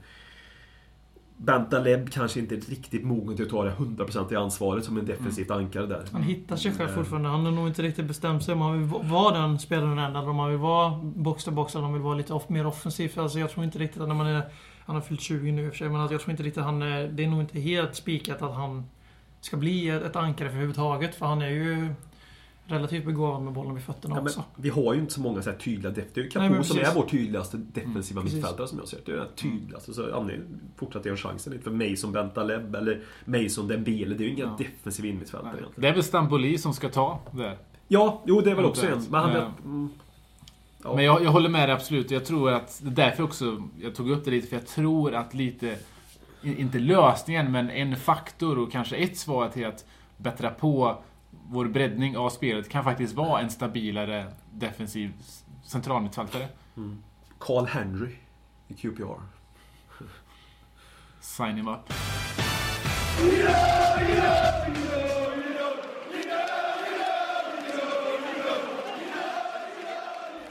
[1.45, 5.07] Bentaleb kanske inte är riktigt mogen till att ta det 100% i ansvaret som en
[5.07, 6.05] defensivt ankare där.
[6.13, 7.29] Han hittar sig själv Eh, fortfarande.
[7.29, 10.17] Han har nog inte riktigt bestämt sig om han vill va- vara den spelaren än,
[10.17, 12.49] eller om han vill vara box to box eller om han vill vara lite off,
[12.49, 13.13] mer offensiv.
[13.17, 14.43] Alltså jag tror inte riktigt att när man är...
[14.87, 16.63] Han har fyllt 20 nu i och för sig, men att jag tror inte riktigt
[16.65, 17.09] han är...
[17.09, 18.85] Det är nog inte helt spikat att han
[19.41, 21.15] ska bli ett ankare för överhuvudtaget.
[21.15, 21.89] För han är ju
[22.71, 24.45] relativt begåvad med bollen vid fötterna Ja, men också.
[24.57, 26.55] vi har ju inte så många så här tydliga def- Det är ju Nej, Capo
[26.55, 29.13] men som är vår tydligaste defensiva Mm, mittfältare som jag ser det.
[29.13, 29.93] Det är den tydligaste.
[29.95, 30.29] Så
[30.77, 34.15] fortsatt ge chansen lite för Mason Bentaleb eller Mason Dembele.
[34.15, 34.57] Det är ju inga Ja.
[34.59, 35.81] defensiva innermittfältare egentligen.
[35.83, 37.57] Det är väl Stamboli som ska ta det.
[37.89, 39.03] Ja, jo det är väl också en.
[39.11, 39.31] Men han...
[39.65, 39.89] Mm,
[40.85, 40.95] ja.
[40.97, 42.11] Men jag, jag håller med dig absolut.
[42.11, 44.47] Jag tror att därför också jag tog upp det lite.
[44.47, 45.77] För jag tror att lite,
[46.43, 49.85] inte lösningen, men en faktor och kanske ett svar till att
[50.17, 55.13] bättra på vår breddning av spelet kan faktiskt vara en stabilare defensiv
[55.65, 56.49] centralmittfältare.
[57.39, 58.17] Carl Henry
[58.69, 59.21] i QPR.
[61.21, 61.93] Sign him up.
[63.23, 64.90] Nej,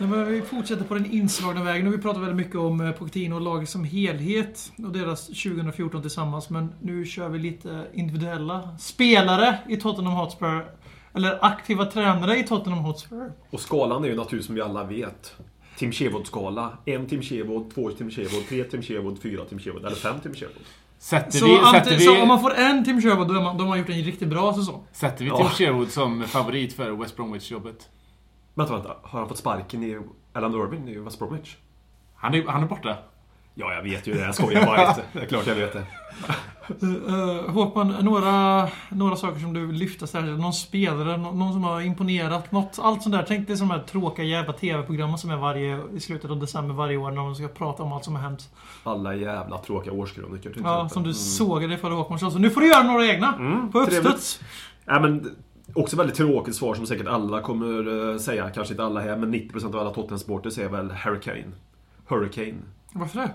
[0.08, 1.88] men vi fortsätter på den inslagna vägen.
[1.88, 6.02] Och vi pratar väldigt mycket om eh, Pochettino och laget som helhet och deras 2014
[6.02, 6.50] tillsammans.
[6.50, 10.66] Men nu kör vi lite individuella spelare i Tottenham Hotspur.
[11.14, 13.32] Eller aktiva tränare i Tottenham Hotspur.
[13.50, 15.36] Och skalan är ju naturligtvis som vi alla vet.
[15.78, 16.78] Tim Chevod-skala.
[16.86, 20.34] En Tim Chevod, två Tim Chevod, tre Tim Chevod, fyra Tim Chevod eller fem Tim
[20.34, 20.54] Chevod.
[21.00, 23.58] Sätter Så, vi, sätter så om vi, man får en Tim Sherwood, då, är man,
[23.58, 24.84] då har man gjort en riktigt bra säsong.
[24.92, 25.38] sätter vi Ja.
[25.38, 27.90] Tim Sherwood som favorit för West Bromwich-jobbet?
[28.60, 28.96] Vänta, vänta.
[29.04, 30.00] Har han fått sparken i
[30.34, 31.56] Alan Irving i West Bromwich?
[32.16, 32.96] Han är, han är borta.
[33.54, 34.20] Ja, jag vet ju det.
[34.20, 35.02] Jag skojar bara lite.
[35.14, 35.84] Det är klart jag vet det.
[36.84, 40.40] Uh, Håkman, några, några saker som du vill lyfta särskilt?
[40.40, 42.52] Någon spelare, nå- någon som har imponerat?
[42.52, 43.26] Något, allt sånt där.
[43.28, 46.74] Tänk dig som de här tråkiga jävla TV-programmen som är varje, i slutet av december
[46.76, 48.50] varje år när de ska prata om allt som har hänt.
[48.84, 50.90] Alla jävla tråkiga årskrönikor till Ja, exempel.
[50.94, 51.14] som du Mm.
[51.14, 53.36] sågade i förra Håkman Så nu får du göra några egna!
[53.36, 54.40] Mm, På uppstuds!
[54.86, 55.36] Ja, men,
[55.76, 58.50] också väldigt tråkigt svar som säkert alla kommer eh, säga.
[58.50, 61.52] Kanske inte alla här, men 90% av alla Tottenham-supportrar säger väl Hurricane.
[62.08, 62.58] Hurricane.
[62.94, 63.32] Varför det?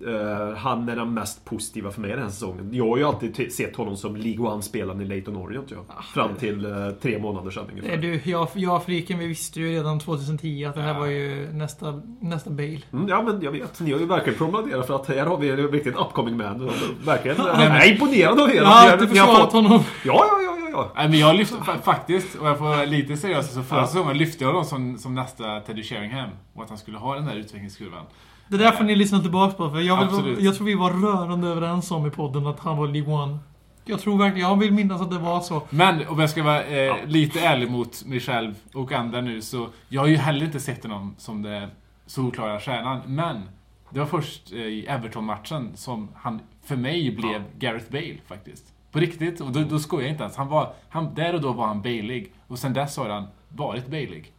[0.00, 2.68] Eh, han är den mest positiva för mig den här säsongen.
[2.72, 5.66] Jag har ju alltid sett honom som League One-spelaren i Leighton Orient.
[5.70, 6.02] Ja.
[6.14, 7.96] Fram till eh, tre månader sedan ungefär.
[7.96, 12.02] du, jag, jag Friken, vi visste ju redan 2010 att det här var ju nästa,
[12.20, 12.80] nästa Bale.
[12.92, 13.80] Mm, ja, men jag vet.
[13.80, 16.70] Ni har ju verkligen promenerat för att här har vi en riktigt upcoming man.
[17.04, 17.36] Verkligen.
[17.36, 18.54] Jag är imponerad av er.
[18.54, 19.72] Jag har alltid försvarat honom.
[20.04, 20.92] Ja, ja, ja, ja, ja.
[20.96, 23.86] Nej, men jag lyfte fa- faktiskt, och jag får vara lite seriös, så förra Ja.
[23.86, 26.30] säsongen lyfte jag honom som, som nästa Teddy Sheringham.
[26.54, 28.04] Och att han skulle ha den där utvecklingskurvan.
[28.48, 29.70] Det där får ni lyssna tillbaka på.
[29.70, 32.88] För jag, vill, jag tror vi var rörande överens om i podden att han var
[32.88, 33.38] League One.
[33.84, 35.62] Jag tror verkligen, jag vill minnas att det var så.
[35.70, 39.68] Men om jag ska vara eh, lite ärlig mot mig själv och andra nu så
[39.88, 41.68] jag har ju heller inte sett honom som det
[42.06, 43.00] solklara stjärnan.
[43.06, 43.42] Men
[43.90, 48.64] det var först eh, i Everton-matchen som han för mig blev Gareth Bale faktiskt.
[48.94, 50.36] På riktigt, och då, då skojar jag inte ens.
[50.36, 53.86] Han var, han, där och då var han Bailig och sen dess har han varit
[53.86, 54.32] Bailig.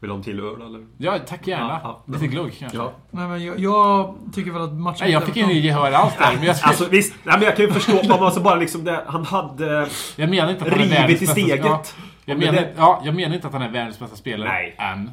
[0.00, 0.86] Vill de till öl eller?
[0.98, 1.80] Ja, tack gärna.
[1.84, 2.12] Ja, ja.
[2.12, 2.78] Lite glugg kanske.
[2.78, 2.92] Ja.
[3.10, 6.34] Nej, men jag, jag tycker väl att matchen Nej, jag fick ingen gehör alls där.
[6.36, 8.08] Men jag, Alltså visst, nej, men jag kan ju förstå.
[8.08, 11.26] Man måste bara liksom det, han hade jag menar inte att han är rivit i
[11.26, 11.60] bästa- steget.
[11.64, 11.82] Ja,
[12.24, 14.48] jag, Om det menar, ja, jag menar inte att han är världens bästa spelare.
[14.48, 14.74] Nej.
[14.78, 15.10] Än.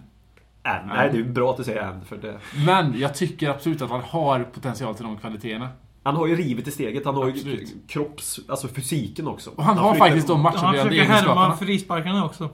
[0.64, 0.88] Än.
[0.88, 2.06] Nej, det är bra att du säger än.
[2.06, 2.40] För det.
[2.66, 5.70] Men jag tycker absolut att han har potential till de kvaliteterna.
[6.06, 7.06] Han har ju rivit i steget.
[7.06, 7.74] Han har ju Absolut.
[7.88, 8.40] kropps...
[8.48, 9.50] Alltså fysiken också.
[9.56, 12.50] Och han har flyttar- faktiskt de Han matchande försöker härma frisparkarna också.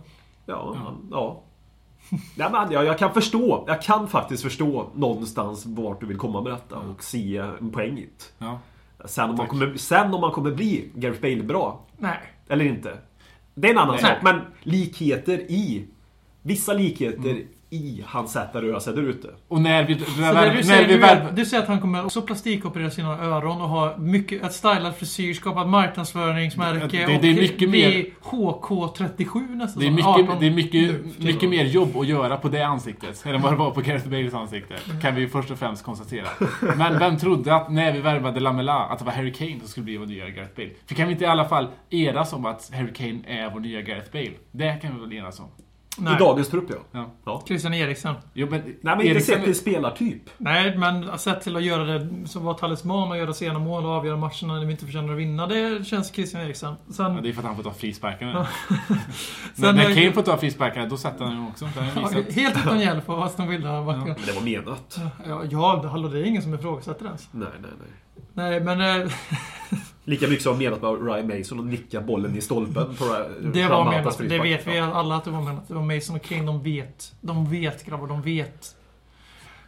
[0.46, 1.44] Ja, han, ja.
[2.36, 3.64] Nej, men jag, jag kan förstå.
[3.68, 7.98] Jag kan faktiskt förstå någonstans vart du vill komma med detta och se en poäng
[7.98, 8.46] i det.
[8.46, 8.60] Ja.
[9.06, 12.18] Sen om, man kommer, sen om man kommer bli Gareth Bale bra, Nej.
[12.48, 12.98] eller inte.
[13.56, 14.02] Det är en annan Nej.
[14.04, 14.18] sak.
[14.22, 15.86] Men likheter i...
[16.42, 17.48] Vissa likheter Mm.
[17.74, 19.28] I hans sätt att röra sig där ute.
[19.48, 19.96] Och när vi...
[20.20, 21.18] När, det du, när säger, vi du, väl...
[21.18, 24.96] är- du säger att han kommer också plastikoperera sina öron och ha mycket, ett stylad
[24.96, 29.82] frisyr, skapa ett marknadsföringsmärke Det- det är och mycket bli HK37 nästan.
[29.82, 30.74] Det är mycket, 18 det är mycket,
[31.18, 31.26] nu.
[31.26, 34.34] mycket mer jobb att göra på det ansiktet än vad det var på Gareth Bales
[34.34, 34.76] ansikte.
[35.02, 36.28] Kan vi först och främst konstatera.
[36.78, 39.84] Men vem trodde att när vi värvade Lamela att det var Harry Kane som skulle
[39.84, 40.70] bli vår nya Gareth Bale?
[40.86, 43.82] För kan vi inte i alla fall enas om att Harry Kane är vår nya
[43.82, 44.32] Gareth Bale?
[44.52, 45.46] Det kan vi väl enas om?
[45.98, 46.16] Nej.
[46.16, 46.76] I dagens trupp ja.
[46.92, 47.10] Ja.
[47.26, 47.44] ja.
[47.48, 48.16] Christian Eriksen.
[48.34, 50.22] Jo, men Nej men inte Eriksen- sett till spelartyp.
[50.38, 53.92] Nej, men sett till att göra det som var talisman och göra sena mål och
[53.92, 55.48] avgöra matcherna när vi inte förtjänar att vinna.
[55.48, 56.76] Det känns Christian Eriksen.
[56.92, 58.48] Sen, Ja, det är för att han får ta frisparkarna.
[59.56, 61.66] När är- Kane får ta frisparkarna, då sätter han ju också.
[61.76, 61.82] Jag
[62.34, 63.70] helt utan hjälp av Aston Villa.
[63.70, 63.84] Ja.
[63.84, 65.00] Men det var menat.
[65.28, 67.28] Ja, ja, hallå, det är ingen som ifrågasätter ens.
[67.32, 67.90] Nej, nej, nej.
[68.34, 69.12] Nej, men eh,
[70.04, 73.92] Lika mycket som menat med Ryan Mason och nicka bollen i stolpen på det var
[73.92, 74.18] menat.
[74.18, 75.68] Det vet vi alla att det var menat.
[75.68, 77.16] Det var Mason och Kane, de vet.
[77.22, 78.76] De vet grabbar, de vet.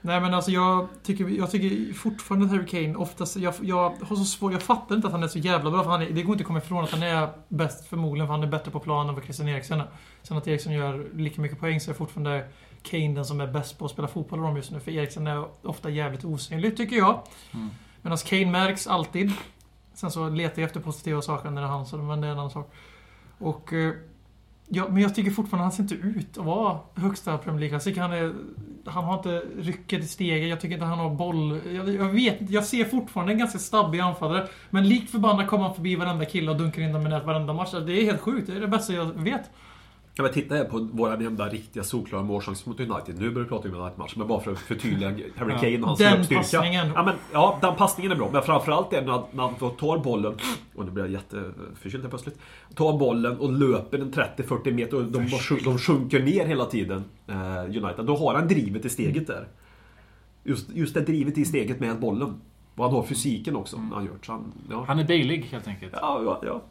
[0.05, 4.15] Nej men alltså jag tycker, jag tycker fortfarande att Harry Kane oftast, jag, jag har
[4.15, 5.83] så svårt, jag fattar inte att han är så jävla bra.
[5.83, 8.33] För han är, det går inte att komma ifrån att han är bäst förmodligen, för
[8.33, 9.87] han är bättre på planen än vad Christian Eriksen är.
[10.23, 12.47] Sen att Eriksen gör lika mycket poäng så är fortfarande
[12.81, 14.79] Kane den som är bäst på att spela fotboll av dem just nu.
[14.79, 17.21] För Eriksen är ofta jävligt osynlig, tycker jag.
[17.53, 17.69] Mm.
[18.01, 19.31] Medan Kane märks alltid.
[19.93, 22.31] Sen så letar jag efter positiva saker när det är han, så men det är
[22.31, 22.73] en annan sak.
[23.37, 23.73] Och...
[23.73, 23.93] Eh,
[24.67, 28.01] ja, men jag tycker fortfarande att han ser inte ut att vara högsta Premier League-klassiker.
[28.01, 28.33] Alltså, han är...
[28.85, 30.49] Han har inte rycket i steget.
[30.49, 31.61] Jag tycker inte han har boll...
[31.73, 32.53] Jag, jag vet inte.
[32.53, 34.47] Jag ser fortfarande en ganska stabbig anfallare.
[34.69, 37.53] Men likt förbannat kommer han förbi varenda kille och dunkar in dem i nät varenda
[37.53, 37.73] match.
[37.73, 38.47] Alltså, det är helt sjukt.
[38.47, 39.49] Det är det bästa jag vet.
[40.15, 43.19] Ja, men titta här på våra enda riktiga solklara målchanser mot United.
[43.19, 45.53] Nu börjar vi prata om United-match, men bara för att förtydliga Harry.
[45.59, 46.41] Kane och hans Den löpstyrka.
[46.41, 46.91] passningen.
[46.95, 48.29] Ja, men, ja, den passningen är bra.
[48.33, 50.35] Men framförallt det när, när han tar bollen,
[50.75, 52.39] och nu blir jag jätteförkyld plötsligt.
[52.75, 55.29] Tar bollen och löper en 30-40 meter och de,
[55.63, 58.05] de sjunker ner hela tiden, eh, United.
[58.05, 59.47] Då har han drivet i steget där.
[60.43, 62.41] Just, just det drivet i steget med bollen.
[62.75, 64.13] Och han har fysiken också, när han gör.
[64.25, 64.83] Så han, ja.
[64.87, 65.93] Han är Bailig helt enkelt.
[66.01, 66.61] ja, ja, ja.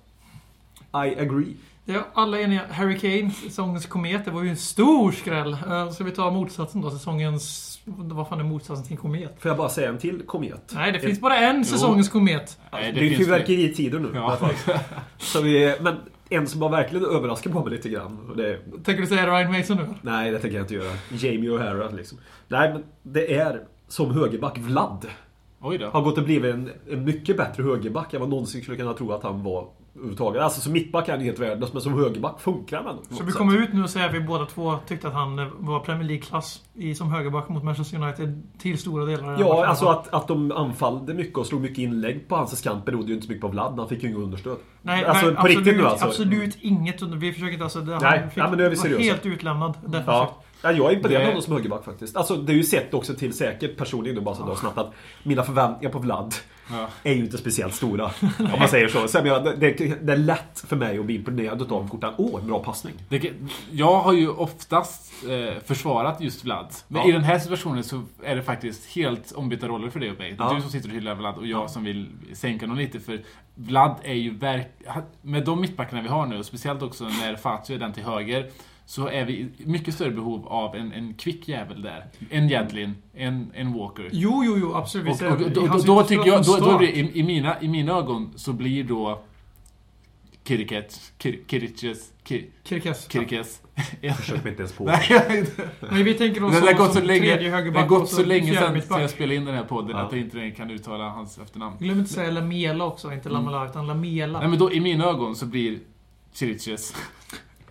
[0.94, 1.54] I agree.
[1.84, 2.62] Ja, alla är eniga.
[2.70, 4.24] Harry Kane, säsongens komet.
[4.24, 5.52] Det var ju en stor skräll.
[5.52, 6.90] Eh, Ska vi ta motsatsen då?
[6.90, 7.68] Säsongens...
[7.84, 9.34] Vad fan är motsatsen till komet?
[9.38, 10.72] Får jag bara säga en till komet?
[10.74, 12.58] Nej, det finns bara en säsongens komet.
[12.72, 14.10] Nej, det, är ju finns fyrverkeritider nu.
[14.14, 14.38] Ja.
[15.18, 15.96] Så vi, men
[16.28, 18.32] en som har verkligen överraskat på mig lite grann.
[18.36, 19.88] Det, Tänker du säga Ryan Mason nu?
[20.02, 20.92] nej, det tänker jag inte göra.
[21.10, 22.18] Jamie O'Hara liksom.
[22.48, 25.06] Nej, men det är som högerback Vlad.
[25.60, 25.86] Oj då.
[25.86, 29.12] Har gått och blivit en, en mycket bättre högerback än vad någonsin skulle kunna tro
[29.12, 30.42] att han var överhuvudtaget.
[30.42, 33.02] Alltså som mittback är han helt värdelös, men som högerback funkar han ändå.
[33.10, 35.46] Så vi kommer ut nu och säger att vi båda två tyckte att han eh,
[35.58, 36.60] var Premier League-klass
[36.96, 39.36] som högerback mot Manchester United till stora delar.
[39.40, 39.68] Ja, matchen.
[39.70, 43.14] alltså att, att de anfallde mycket och slog mycket inlägg på hans kant berodde ju
[43.14, 43.78] inte så mycket på Vlad.
[43.78, 44.56] Han fick ju inget understöd.
[44.82, 46.06] Nej, alltså nej, på absolut, riktigt nu alltså.
[46.06, 47.02] Absolut inget.
[47.02, 47.80] Vi försöker inte alltså...
[47.80, 49.02] Det, Nej, han fick, nej, men nu är vi var seriösa.
[49.02, 50.06] helt utlämnad defensivt.
[50.06, 50.42] Ja.
[50.62, 52.16] Ja, jag är imponerad av honom som högerback faktiskt.
[52.16, 54.92] Alltså, det är ju sett också till säkert personligen nu bara så då snabbt att
[55.22, 56.34] mina förväntningar på Vlad
[56.70, 56.88] Ja.
[57.02, 58.04] är ju inte speciellt stora.
[58.38, 59.08] om man säger så.
[59.08, 59.54] så jag det,
[60.02, 62.12] det är lätt för mig att bli imponerad utav korten.
[62.16, 62.94] Åh, en bra passning.
[63.08, 63.32] Det,
[63.72, 66.74] jag har ju oftast eh, försvarat just Vlad.
[66.88, 67.08] Men Ja.
[67.08, 70.36] i den här situationen så är det faktiskt helt ombytta roller för dig och mig.
[70.38, 70.52] Ja.
[70.54, 73.00] Du som sitter och hyllar Vlad och jag som vill sänka honom lite.
[73.00, 73.20] För
[73.54, 74.66] Vlad är ju verk...
[75.22, 78.50] Med de mittbackarna vi har nu, speciellt också när Fazio är den till höger,
[78.86, 82.06] så är vi i mycket större behov av en, en kvick jävel där.
[82.30, 84.08] En Jedlin, en, en Walker.
[84.12, 85.10] Jo, jo, jo, absolut.
[85.10, 87.68] Och, ser- och, då, då, då tycker jag, då, då det, i, i, mina, i
[87.68, 89.22] mina ögon så blir då
[90.44, 93.08] Kiriket, Kir, Kiriches, Kir, Kirkes.
[93.12, 93.60] Kirikes.
[94.16, 94.84] Försök mig inte ens på.
[95.90, 98.54] Nej, vi tänker oss det har gått så länge, det har gått och så länge
[98.54, 99.98] sedan, jag spelade in den här podden Ja.
[100.02, 101.76] att jag inte kan uttala hans efternamn.
[101.78, 104.38] Glöm inte att säga Lamela också, inte Lamela, utan Lamela.
[104.38, 105.78] Nej men då, i mina ögon så blir
[106.34, 106.94] Kiriches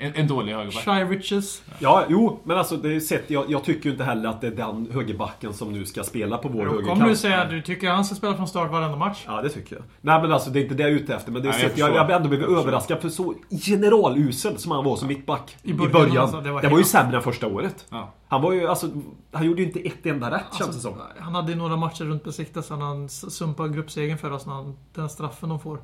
[0.01, 0.83] en, en dålig högerback.
[0.83, 1.63] Shy Riches.
[1.79, 4.47] Ja, jo, men alltså det är sett, jag, jag tycker ju inte heller att det
[4.47, 6.99] är den högerbacken som nu ska spela på vår Då högerkant.
[6.99, 9.23] kommer du säga att du tycker att han ska spela från start varenda match.
[9.27, 9.85] Ja, det tycker jag.
[10.01, 11.31] Nej men alltså det är inte det jag är ute efter.
[11.31, 13.33] Men det är Nej, jag sett, jag, jag har ändå blivit Jag överraskad för så
[13.65, 15.57] generalusel som han var som mittback.
[15.63, 16.17] I I början, början.
[16.17, 17.85] alltså, det det var var, ju sämre än första året.
[17.89, 18.13] Ja.
[18.27, 18.87] Han var ju alltså,
[19.31, 20.93] han gjorde ju inte ett enda rätt känns det som.
[20.93, 24.77] Alltså, han hade ju några matcher runt Besiktas han sumpade gruppsegern för oss, när han,
[24.93, 25.79] den straffen de får.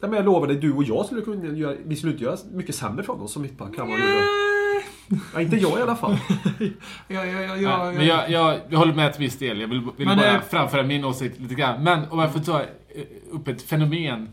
[0.00, 2.36] Ja, men jag lovar dig, du och jag skulle kunna göra, vi skulle inte göra
[2.52, 4.24] mycket sämre från oss som mittback än vad gjorde.
[5.34, 6.18] Ja, inte jag i alla fall.
[7.08, 9.60] Ja, ja, ja, Nej, ja, men jag, jag, jag håller med till viss del.
[9.60, 11.82] Jag vill, vill Men, bara eh, framföra min åsikt lite grann.
[11.82, 12.66] Men om jag får ta eh,
[13.30, 14.28] upp ett fenomen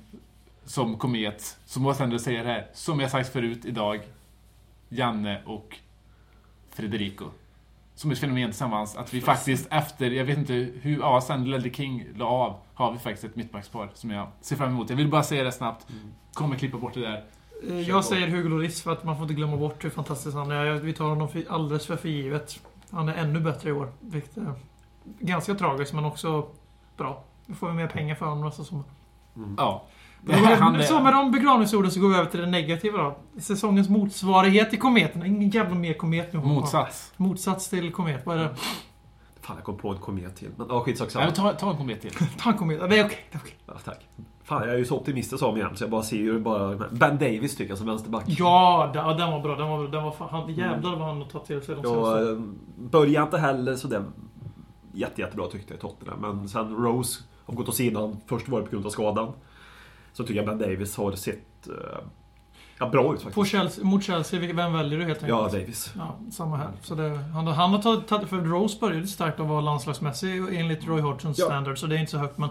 [0.65, 2.67] som komet, så måste jag ändå säga det här.
[2.73, 3.99] Som jag sagt förut idag.
[4.89, 5.77] Janne och
[6.69, 7.25] Federico.
[7.95, 8.95] Som ett fenomen tillsammans.
[8.95, 12.91] Att vi faktiskt efter, jag vet inte hur, ja sen Ledley King la av, har
[12.91, 14.89] vi faktiskt ett mittbackspar som jag ser fram emot.
[14.89, 15.87] Jag vill bara säga det snabbt.
[16.33, 17.23] Kommer klippa bort det där.
[17.69, 20.51] Eh, Jag säger Hugo Lloris för att man får inte glömma bort hur fantastisk han
[20.51, 20.71] är.
[20.73, 22.59] Vi tar honom för, alldeles för förgivet.
[22.89, 23.91] Han är ännu bättre i år.
[23.99, 24.53] Vilket är
[25.19, 26.47] ganska tragiskt, men också
[26.97, 27.23] bra.
[27.45, 28.83] Nu får vi mer pengar för honom nästa sommar.
[29.57, 29.83] Ja.
[30.25, 33.17] Men Han så med de begravningsorden så går vi över till det negativa då.
[33.41, 35.25] Säsongens motsvarighet till kometen.
[35.25, 36.39] Ingen jävla mer komet nu.
[36.39, 37.13] motsats.
[37.17, 38.25] Motsats till komet.
[38.25, 38.55] Vad är det?
[39.41, 40.49] Fan, jag kom på en komet till.
[40.57, 41.25] Men ja, skitsak Nej, samma.
[41.25, 42.11] men ta, ta en komet till.
[42.39, 42.79] Ta en komet.
[42.89, 43.17] Det är okej.
[43.31, 43.55] det är okej.
[43.65, 44.07] Ja, tack.
[44.43, 46.75] Fan, jag är ju så optimistisk om igen så jag bara ser ju bara...
[46.91, 48.23] Ben Davis tycker jag som vänsterback.
[48.27, 49.55] Ja, den, ja, den var bra.
[49.55, 52.31] Den var, den var fan, han, jävlar vad han har tagit till sig de senaste.
[52.31, 52.39] eh,
[52.89, 54.03] började inte heller sådär
[54.93, 56.19] jätte, jättebra tyckte jag i Tottenham.
[56.21, 58.17] Men sen Rose har gått åt sidan.
[58.27, 59.33] Först var det på grund av skadan.
[60.13, 61.73] Så tycker jag Ben Davis har sett eh,
[62.79, 63.35] ja, bra ut faktiskt.
[63.35, 65.61] På Chelsea, mot Chelsea, vem väljer du helt Ja, enkelt?
[65.63, 65.93] Davis.
[65.97, 66.69] Ja, samma här.
[66.81, 68.29] Så det, han, han har tagit, tagit...
[68.29, 71.45] För Rose började starkt att vara landslagsmässig enligt Roy Hodgsons Ja.
[71.45, 72.37] standard, så det är inte så högt.
[72.37, 72.49] Men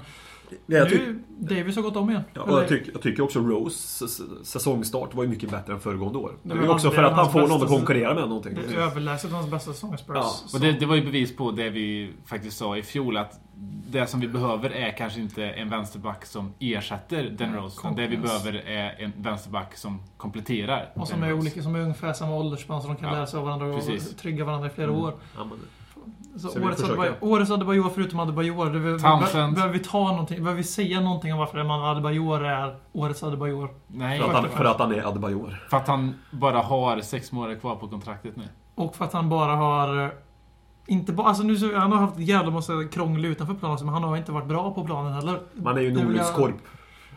[0.66, 2.22] Nej, jag, nu, Davis har gått om igen.
[2.34, 4.08] ja, jag, tyck, jag tycker också Rose
[4.44, 6.32] säsongstart var ju mycket bättre än föregående år.
[6.42, 8.58] Det är ju också det för att han får någon att konkurrera med någonting.
[8.68, 10.16] Det är överlägset hans bästa säsong Spurs.
[10.16, 13.40] Ja, Och det, det var ju bevis på det vi faktiskt sa i fjol att
[13.90, 17.88] det som vi behöver är kanske inte en vänsterback som ersätter Den Rose.
[17.96, 22.12] Det vi behöver är en vänsterback som kompletterar Och som är olika, som är ungefär
[22.12, 24.16] samma åldersspann så de kan Ja, lära sig av varandra och precis.
[24.16, 25.14] trygga varandra i flera år.
[25.36, 25.58] Ja, men,
[26.36, 26.84] Så årets.
[26.84, 28.66] Adebayor, årets Adebayor förutom Adebayor.
[28.70, 30.36] Det behöver, behöver vi ta någonting?
[30.38, 33.70] Behöver vi säga någonting om varför man Adebayor är årets Adebayor?
[33.86, 35.62] Nej, för, att han, för att han är Adebayor.
[35.70, 38.42] för att han bara har sex månader kvar på kontraktet nu.
[38.74, 40.04] Och för att han bara har...
[40.04, 40.10] eh,
[40.86, 44.02] Inte bara, alltså nu så, han har haft jävla massa krångel utanför planen, men han
[44.02, 45.40] har inte varit bra på planen heller.
[45.54, 46.54] Man är ju Det vill Nordisk jag- korp.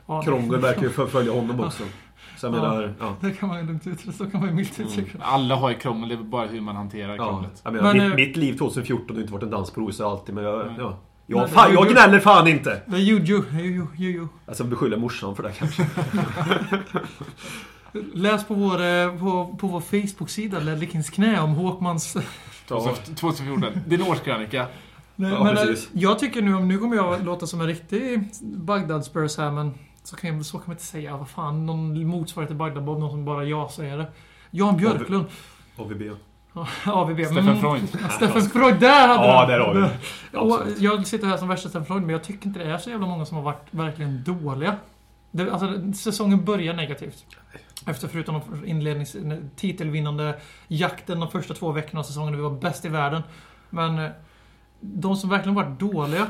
[0.08, 1.84] Ja, Krångel verkar ju förfölja honom också.
[2.38, 2.62] Så jag Ja.
[2.62, 3.16] menar, ja.
[3.22, 4.12] Det kan man ju lugnt uttrycka.
[4.18, 5.24] Så kan man ju milt uttrycka det.
[5.24, 7.28] Alla har ju krångel, det är bara hur man hanterar ja.
[7.30, 7.62] krånglet.
[7.64, 10.12] Jag menar, Men, mitt, eh, mitt liv 2014 har inte varit en dans på rosor
[10.12, 10.66] alltid, men jag...
[10.66, 10.76] Nej.
[10.80, 10.98] Ja.
[11.28, 12.82] Jag, det- fan, jag gnäller fan inte!
[12.86, 13.44] Det är Juju.
[13.52, 14.28] Juju, Juju.
[14.48, 15.86] Alltså beskyller morsan för det kanske.
[18.14, 22.18] Läs på vår, eh, på, på vår Facebook-sida, Ledlekins knä, om Håkmans...
[22.70, 22.96] Ja.
[23.16, 23.72] 2014.
[23.88, 24.66] Din årskrönika.
[25.16, 25.90] Nej, Ja, men, eh, precis.
[25.94, 29.74] jag tycker nu, om nu kommer jag låta som en riktig Bagdad-spurs här, men
[30.08, 31.18] så kan, jag, så kan man inte säga.
[31.18, 34.08] Vad fan, någon motsvarighet till Bagdad-Bob, någon som bara jag säger det.
[34.52, 35.26] Jan Björklund.
[35.78, 36.02] AVB.
[36.86, 37.20] AVB.
[37.26, 37.60] Stefan Mm.
[37.62, 37.88] Freund.
[38.02, 39.48] Ja, Stefan Freud, där hade Ja, han.
[39.50, 40.76] där har vi det.
[40.84, 43.08] Jag sitter här som värsta Stefan Freud, men jag tycker inte det är så jävla
[43.08, 44.76] många som har varit verkligen dåliga.
[45.32, 47.26] Det, alltså, säsongen börjar negativt.
[47.88, 49.16] Efter förutom inlednings...
[49.56, 53.22] titelvinnande jakten de första två veckorna av säsongen när vi var bäst i världen.
[53.70, 54.12] Men eh,
[54.80, 56.28] de som verkligen varit dåliga,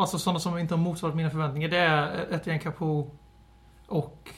[0.00, 3.06] alltså sådana som inte har motsvarat mina förväntningar, det är Etienne Capoe
[3.86, 4.30] och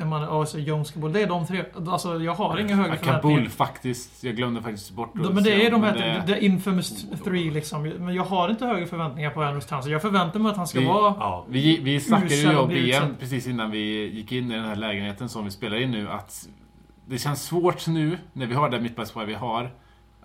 [0.00, 1.12] Emanuel alltså Jones Kabul.
[1.12, 1.64] Det är de tre.
[1.88, 3.20] Alltså jag har inga höga förväntningar.
[3.36, 4.24] Kabul faktiskt.
[4.24, 7.82] Jag glömde faktiskt bort De, men det är de här, det- the infamous three liksom.
[7.82, 9.94] Men jag har inte högre förväntningar på Andrews Townsend.
[9.94, 11.14] Jag förväntar mig att han ska Vi- vara...
[11.18, 11.44] Ja.
[11.48, 13.14] Vi, vi snackade ju om utsedd.
[13.20, 16.48] precis innan vi gick in i den här lägenheten som vi spelar in nu att
[17.06, 19.70] det känns svårt nu när vi har det mittbackspar vi har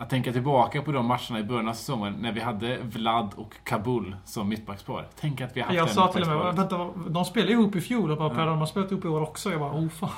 [0.03, 3.53] att tänka tillbaka på de matcherna i början av säsongen när vi hade Vlad och
[3.63, 5.07] Kabul som mittbackspar.
[5.19, 7.81] Tänk att vi har haft Jag sa till och med, vänta, de spelade ihop i
[7.81, 8.29] fjol och bara.
[8.29, 9.51] Per, de har spelat ihop i år också.
[9.51, 10.09] Jag bara, oh fan.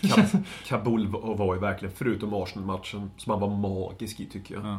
[0.00, 1.06] Ka- Kabul
[1.36, 4.64] var ju verkligen, förutom Arsenal-matchen, som han var magisk i tycker jag.
[4.64, 4.78] Ja.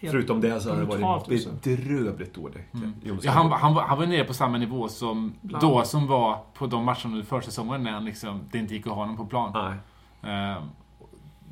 [0.00, 2.74] Helt Förutom det så har det varit bedrövligt dåligt.
[2.74, 2.94] Mm.
[3.04, 5.64] Jonas Ja, han, han, var- han var nere på samma nivå som Bland.
[5.64, 8.92] då som var på de matcherna under försäsongen när han liksom, det inte gick att
[8.92, 9.52] ha honom på plan.
[10.22, 10.32] Nej.
[10.52, 10.62] Eh,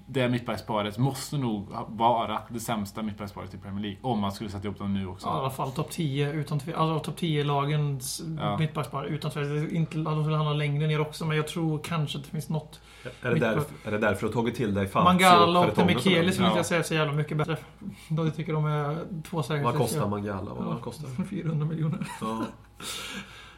[0.09, 3.99] det mittbacksparet måste nog vara det sämsta mittbacksparet i Premier League.
[4.03, 5.27] Om man skulle sätta ihop dem nu också.
[5.29, 8.59] Ja, I alla fall topp 10 utan Alltså topp 10 lagens Ja.
[8.59, 9.71] mittbackspar utan tvekan.
[9.71, 12.81] Inte, de skulle hamna längre ner också, men jag tror kanske att det finns något.
[13.23, 15.89] Är det, därför, är det därför du har tagit till dig Fazio Mangala och som
[15.89, 15.95] Ja.
[15.95, 16.11] inte
[16.57, 17.57] jag säger så jävla mycket bättre.
[18.09, 18.99] Jag tycker de är
[19.31, 19.65] två säkra.
[19.65, 20.55] Vad kostar Mangala?
[20.55, 20.79] Vad Ja.
[20.81, 22.07] kostar 400 miljoner.
[22.21, 22.43] ja.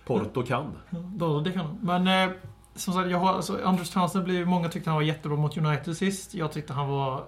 [0.06, 0.72] Porto kan.
[0.90, 1.78] Ja, Då, det kan de.
[2.02, 2.34] Men eh,
[2.78, 5.96] som sagt, jag har, alltså, Anders Townsend blev, många tyckte han var jättebra mot United
[5.96, 6.34] sist.
[6.34, 7.24] Jag tyckte han var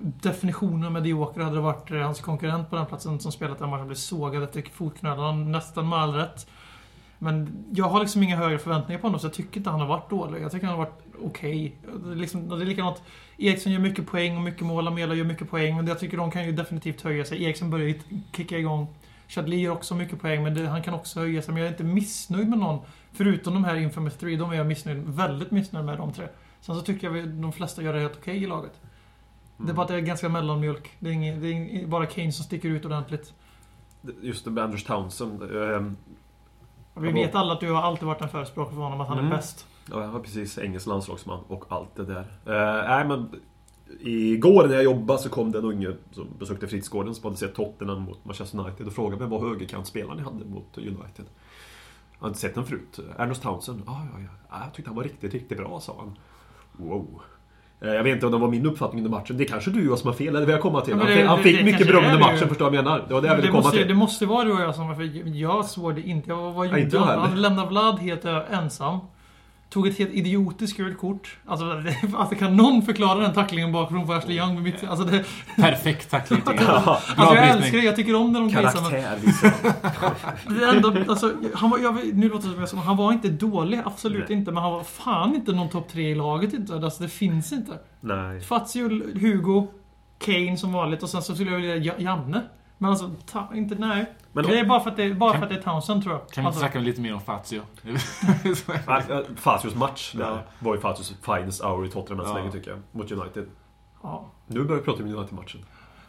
[0.00, 1.40] definitionen av medioker.
[1.40, 4.42] Hade det varit eh, hans konkurrent på den platsen som spelat den matchen blev sågad
[4.42, 6.46] efter fotknölarna, nästan med all rätt.
[7.18, 9.86] Men jag har liksom inga högre förväntningar på honom så jag tycker inte han har
[9.86, 10.42] varit dålig.
[10.42, 11.76] Jag tycker han har varit okej.
[11.94, 12.14] Okay.
[12.14, 13.02] liksom, det är likadant.
[13.36, 14.88] Eriksson gör mycket poäng och mycket mål.
[14.88, 15.76] Amela gör mycket poäng.
[15.76, 17.44] Men jag tycker de kan ju definitivt höja sig.
[17.44, 18.00] Eriksson börjar ju
[18.36, 18.86] kicka igång.
[19.30, 21.54] Chadli gör också mycket poäng, men det, han kan också höja sig.
[21.54, 22.78] Men jag är inte missnöjd med någon.
[23.12, 26.28] Förutom de här Infamous 3, de är jag missnöjd, väldigt missnöjd med de tre.
[26.60, 28.80] Sen så tycker jag vi- de flesta gör det helt okej i laget.
[29.56, 30.90] Det är bara att det är ganska mellanmjölk.
[30.98, 33.32] Det är, ingen, det är bara Kane som sticker ut ordentligt.
[34.22, 35.42] Just det med Anders Townsend.
[35.42, 35.96] ehm,
[36.94, 39.18] Och vi vet alla att du har alltid varit en förespråkare för honom, att han
[39.18, 39.32] Mm.
[39.32, 39.66] är bäst.
[39.90, 42.20] Ja, jag var precis engelsk landslagsman och allt det där.
[42.20, 43.30] Uh, nej, men
[44.00, 47.54] Igår när jag jobbade så kom det en unge som besökte Fritzgården som hade sett
[47.54, 51.24] Tottenham mot Manchester United och frågade mig vad högerkantspelaren ni hade mot United.
[52.12, 52.98] Jag har inte sett den förut.
[53.18, 53.82] Ernest Townsend?
[53.86, 54.28] Ja, ja, ja.
[54.50, 54.56] ja.
[54.64, 56.16] Jag tyckte han var riktigt, riktigt bra, sa han.
[56.88, 57.20] Wow.
[57.80, 59.36] Eh, Jag vet inte om det var min uppfattning under matchen.
[59.36, 60.96] Det är kanske du och jag som har fel, eller vill jag komma till?
[60.98, 63.04] Ja, men han det- fick, det- det mycket beröm under det matchen, förstår jag menar?
[63.08, 63.88] Det var det jag ville det, komma måste, till.
[63.88, 64.96] det måste vara du och jag som...
[64.96, 66.30] För jag såg det inte.
[66.30, 67.22] Jag, vad Ja, gjorde inte jag heller.
[67.22, 68.98] Han lämnade Vlad helt ensam.
[69.70, 71.36] Tog ett helt idiotiskt gult kort.
[71.46, 74.54] Alltså, det, alltså kan någon förklara den tacklingen bakifrån på Ashley Young?
[74.54, 75.24] Med mitt, alltså, det,
[75.56, 76.72] Perfekt tackling tycker jag.
[76.86, 77.50] alltså jag brytning.
[77.50, 78.46] älskar det, jag tycker om när de.
[78.52, 79.50] Men Karaktär liksom.
[80.58, 83.12] det är ändå, alltså, han var, jag, nu låter det som jag sa, han var
[83.12, 84.38] inte dålig, absolut Nej.
[84.38, 84.52] inte.
[84.52, 86.74] Men han var fan inte någon topp tre i laget inte.
[86.74, 87.72] Alltså, det finns inte.
[88.00, 88.40] Nej.
[88.40, 88.88] Fazio,
[89.20, 89.66] Hugo,
[90.18, 92.42] Kane som vanligt och sen så skulle jag vilja Ja- Janne.
[92.78, 94.06] Men alltså, ta, inte, nej.
[94.32, 96.02] Men det är bara för att det, är- bara Kan- för att det är Townsend
[96.02, 96.20] tror jag.
[96.20, 97.62] Kan vi inte Alltså, snacka lite mer om Fazio?
[99.36, 100.38] Fazios match där Ja.
[100.58, 102.38] var ju Fazios finest hour i Tottenham än så Ja.
[102.38, 102.78] länge tycker jag.
[102.92, 103.46] Mot United.
[104.02, 104.24] ja.
[104.46, 105.60] Nu börjar vi prata om United-matchen.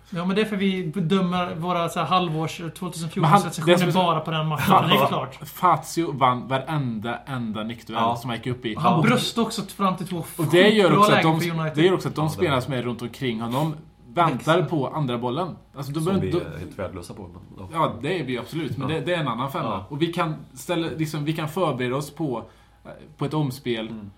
[0.10, 3.48] ja, men det är för vi bedömer våra så här, halvårs 2014 Men han- det
[3.48, 4.88] recensioner som är så- bara på den matchen.
[4.90, 5.36] Det är klart.
[5.50, 8.16] Fazio vann varenda enda nickduell Ja.
[8.16, 8.76] som han gick upp i.
[8.76, 11.40] Han Och- bröstade också fram till två Och det gör också att de,
[11.76, 13.76] det gör också att de Ja, spelare som är runt omkring honom
[14.14, 14.64] väntar Växer.
[14.70, 15.56] på andra bollen.
[15.76, 17.28] Alltså, Som vi är helt värdelösa på.
[17.28, 17.94] Men, ja.
[18.02, 18.78] Det är vi absolut.
[18.78, 18.96] Men Ja.
[18.96, 19.66] det, det är en annan femma.
[19.70, 19.86] Ja.
[19.90, 22.44] Och vi kan, ställa, liksom, vi kan förbereda oss på,
[22.86, 23.88] eh, på ett omspel.
[23.88, 24.12] Mm.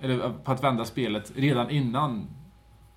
[0.00, 2.26] Eller eh, på att vända spelet redan innan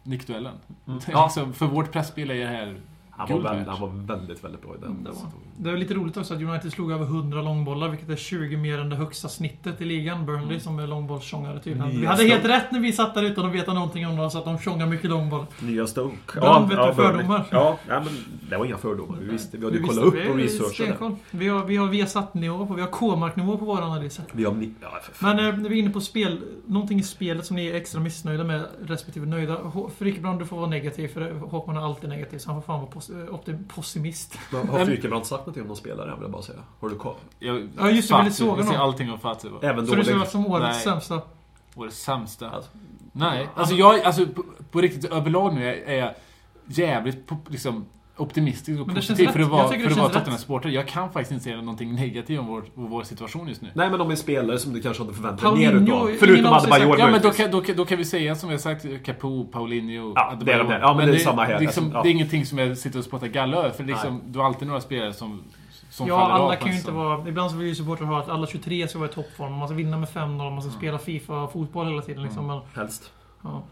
[0.03, 0.53] nickduellen.
[0.87, 0.99] Mm.
[1.07, 2.81] Liksom, för vårt pressspel är det här
[3.17, 5.03] Han, var väldigt, han var väldigt, väldigt bra i den.
[5.03, 5.17] Det var.
[5.57, 8.79] Det är lite roligt också att United slog över 100 långbollar, vilket är 20 mer
[8.79, 10.25] än det högsta snittet i ligan.
[10.25, 10.59] Burnley Mm.
[10.59, 11.89] som är långbollstjångare tydligen.
[11.89, 14.31] Nya Vi hade helt rätt när vi satt där utan att veta någonting om dem,
[14.31, 15.45] så att de tjongar mycket långboll.
[15.59, 16.15] Nya Stoke.
[16.35, 16.93] Ibland vet Burnley.
[16.95, 17.45] fördomar.
[17.51, 18.13] Ja, nej, men
[18.49, 19.17] det var inga fördomar.
[19.21, 19.57] Vi visste.
[19.57, 21.13] Vi hade ju Vi kollat upp och vi researchat.
[21.31, 24.25] Vi har, vi har Viasat-nivå på, vi har K-mark-nivå på våra analyser.
[24.31, 24.55] Vi har...
[24.81, 24.89] Ja.
[25.19, 28.01] Men eh, när vi är inne på spel, någonting i spelet som ni är extra
[28.01, 29.57] missnöjda med, respektive nöjda.
[29.97, 32.91] Frikebrand, du får vara negativ, för Håkman är alltid negativ, så han får fan vara
[32.91, 33.04] pos- optim-
[33.75, 34.37] pessimist.
[34.51, 36.09] Vad Har Frykebrand sagt någonting om någon spelare?
[36.09, 36.59] Jag vill bara säga.
[36.79, 37.15] Har du koll?
[37.39, 38.81] Jag, Ja, just det, vi vill Fazio, såga jag ser någon.
[38.81, 39.59] allting om Fazio.
[39.61, 40.83] Även Så du ser som årets Nej.
[40.83, 41.21] sämsta?
[41.75, 42.49] Årets sämsta.
[42.49, 42.71] Alltså.
[43.11, 46.13] Nej, alltså jag, alltså på, på riktigt överlag nu är, är jag
[46.65, 47.85] jävligt på, liksom,
[48.17, 50.09] optimistisk och Men det positiv för att vara, för det att vara.
[50.09, 50.69] Tottenham-supporter.
[50.69, 53.69] Jag kan faktiskt inte säga någonting negativt om vår, vår situation just nu.
[53.73, 56.17] Nej, men om en spelare som du kanske hade förväntat dig mer Paulinho, utav.
[56.27, 59.45] Förutom Adebayor Ja, men då kan, då, då kan vi säga som jag sagt, Capo,
[59.45, 60.63] Paulinho, Ja, det är de Adebayor.
[60.63, 60.79] där.
[60.79, 61.59] Ja, men det är samma här.
[61.59, 62.03] Liksom, Alltså, ja.
[62.03, 64.67] Det är ingenting som jag sitter och spottar galla över, för liksom, du har alltid
[64.67, 65.41] några spelare som,
[65.89, 66.41] som Ja, faller av.
[66.41, 67.27] alla kan ju inte vara...
[67.29, 69.53] Ibland så vill ju supportrar ha att alla 23 ska vara i toppform.
[69.53, 72.23] Man ska vinna med 5-0, man ska spela Fifa-fotboll hela tiden.
[72.23, 72.47] Liksom.
[72.47, 73.11] Men, Helst.
[73.43, 73.63] ja,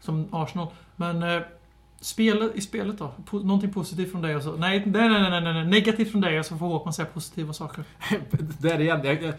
[0.00, 0.66] som Arsenal.
[0.96, 1.42] Men...
[1.98, 3.12] Eh, spel, I spelet då?
[3.24, 4.56] Po någonting positivt från dig och så?
[4.56, 5.66] Nej, nej, nej, nej, nej, nej.
[5.66, 7.84] Negativt från dig och så får Håkman säga positiva saker.
[8.60, 9.34] det är igen, jag, jag,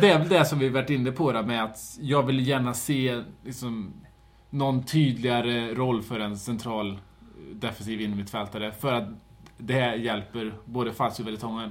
[0.00, 2.74] det är väl det som vi varit inne på där med att jag vill gärna
[2.74, 3.92] se liksom,
[4.50, 6.98] någon tydligare roll för en central
[7.52, 8.72] defensiv innermittfältare.
[8.72, 9.08] För att
[9.58, 11.70] det här hjälper både Fazio och Vertongen.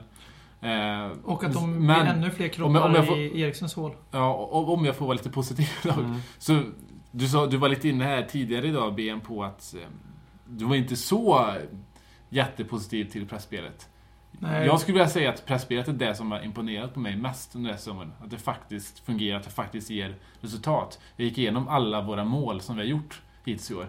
[0.62, 3.42] Eh, Och att de men- blir ännu fler kroppar om jag- om jag får- i
[3.42, 3.92] Eriksens hål.
[4.12, 5.92] Ja, och om jag får vara lite positiv då.
[5.92, 6.16] Mm.
[6.38, 6.62] Så
[7.12, 9.88] du, sa, du var lite inne här tidigare idag, BM, på att eh,
[10.46, 11.54] du var inte så
[12.30, 13.90] jättepositiv till pressspelet.
[14.32, 14.66] Nej.
[14.66, 17.68] Jag skulle vilja säga att pressspelet är det som har imponerat på mig mest under
[17.68, 18.14] den här säsongen.
[18.24, 21.00] Att det faktiskt fungerar, att det faktiskt ger resultat.
[21.16, 23.88] Jag gick igenom alla våra mål som vi har gjort hittills i år.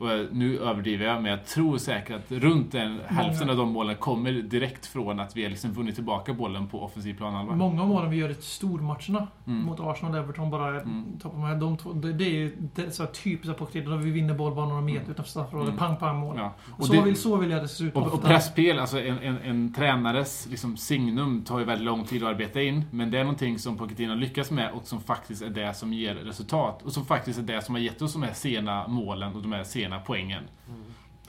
[0.00, 3.68] Och eh, nu överdriver jag, men jag tror säkert att runt en, hälften av de
[3.72, 7.54] målen kommer direkt från att vi har liksom vunnit tillbaka bollen på offensiv planhalva.
[7.54, 9.62] Många av målen vi gör i stormatcherna Mm.
[9.64, 11.04] mot Arsenal och Everton bara Mm.
[11.22, 11.56] toppar med.
[11.58, 14.80] De två, det, det är ju det så typiskt där vi vinner boll bara några
[14.80, 15.68] meter utanför straffområdet.
[15.68, 15.78] Mm.
[15.78, 16.34] Pang, pang, mål.
[16.38, 16.52] Ja.
[16.78, 18.28] Och så, det- vill, så vill jag det se ut Och, och ofta.
[18.28, 22.62] pressspel, alltså en, en, en tränares liksom signum tar ju väldigt lång tid att arbeta
[22.62, 22.84] in.
[22.90, 26.14] Men det är någonting som Pochettino lyckas med och som faktiskt är det som ger
[26.14, 26.82] resultat.
[26.82, 29.52] Och som faktiskt är det som har gett oss de här sena målen och de
[29.52, 30.42] här sena poängen.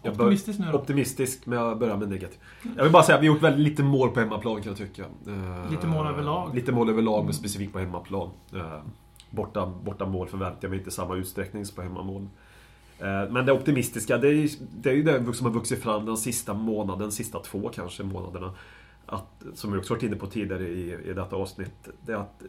[0.03, 0.78] Jag bör- Optimistiskt nu då.
[0.78, 2.39] Optimistisk, men jag börjar med negativ.
[2.78, 4.78] Jag vill bara säga att vi har gjort väldigt lite mål på hemmaplan kan jag
[4.78, 5.01] tycka.
[5.28, 6.55] Eh, Lite mål överlag.
[6.55, 8.30] Lite mål överlag, men specifikt på hemmaplan.
[8.55, 8.80] Eh,
[9.30, 12.28] Borta, borta mål förväntar jag mig inte samma utsträckning som på hemmamål.
[12.99, 14.49] Eh, Men det optimistiska, det är, ju-
[14.82, 18.53] det är ju det som har vuxit fram den sista månaden, sista två kanske månaderna.
[19.12, 21.89] Att, som vi också varit inne på tidigare i, i detta avsnitt.
[22.05, 22.43] Det är att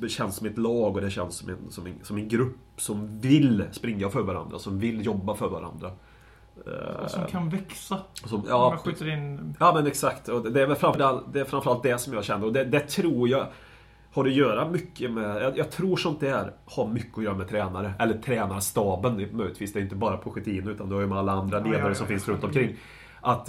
[0.00, 2.56] det känns som ett lag och det känns som en, som, en, som en grupp
[2.76, 5.90] som vill springa för varandra, som vill jobba för varandra.
[7.02, 7.98] Och som kan växa.
[8.12, 9.54] som, Om ja, man skjuter in...
[9.60, 10.28] Ja men exakt.
[10.28, 12.46] Och det är väl framförallt det, är framförallt det som jag känner.
[12.46, 13.46] Och det, det tror jag
[14.12, 15.42] har att göra mycket med...
[15.42, 17.92] Jag, jag tror sånt där har mycket att göra med tränare.
[17.98, 19.72] Eller tränarstaben möjligtvis.
[19.72, 21.94] Det är inte bara Pochettino utan det har ju med alla andra ledare ja, ja,
[21.94, 22.08] som ja.
[22.08, 22.76] finns runt omkring.
[23.20, 23.48] Att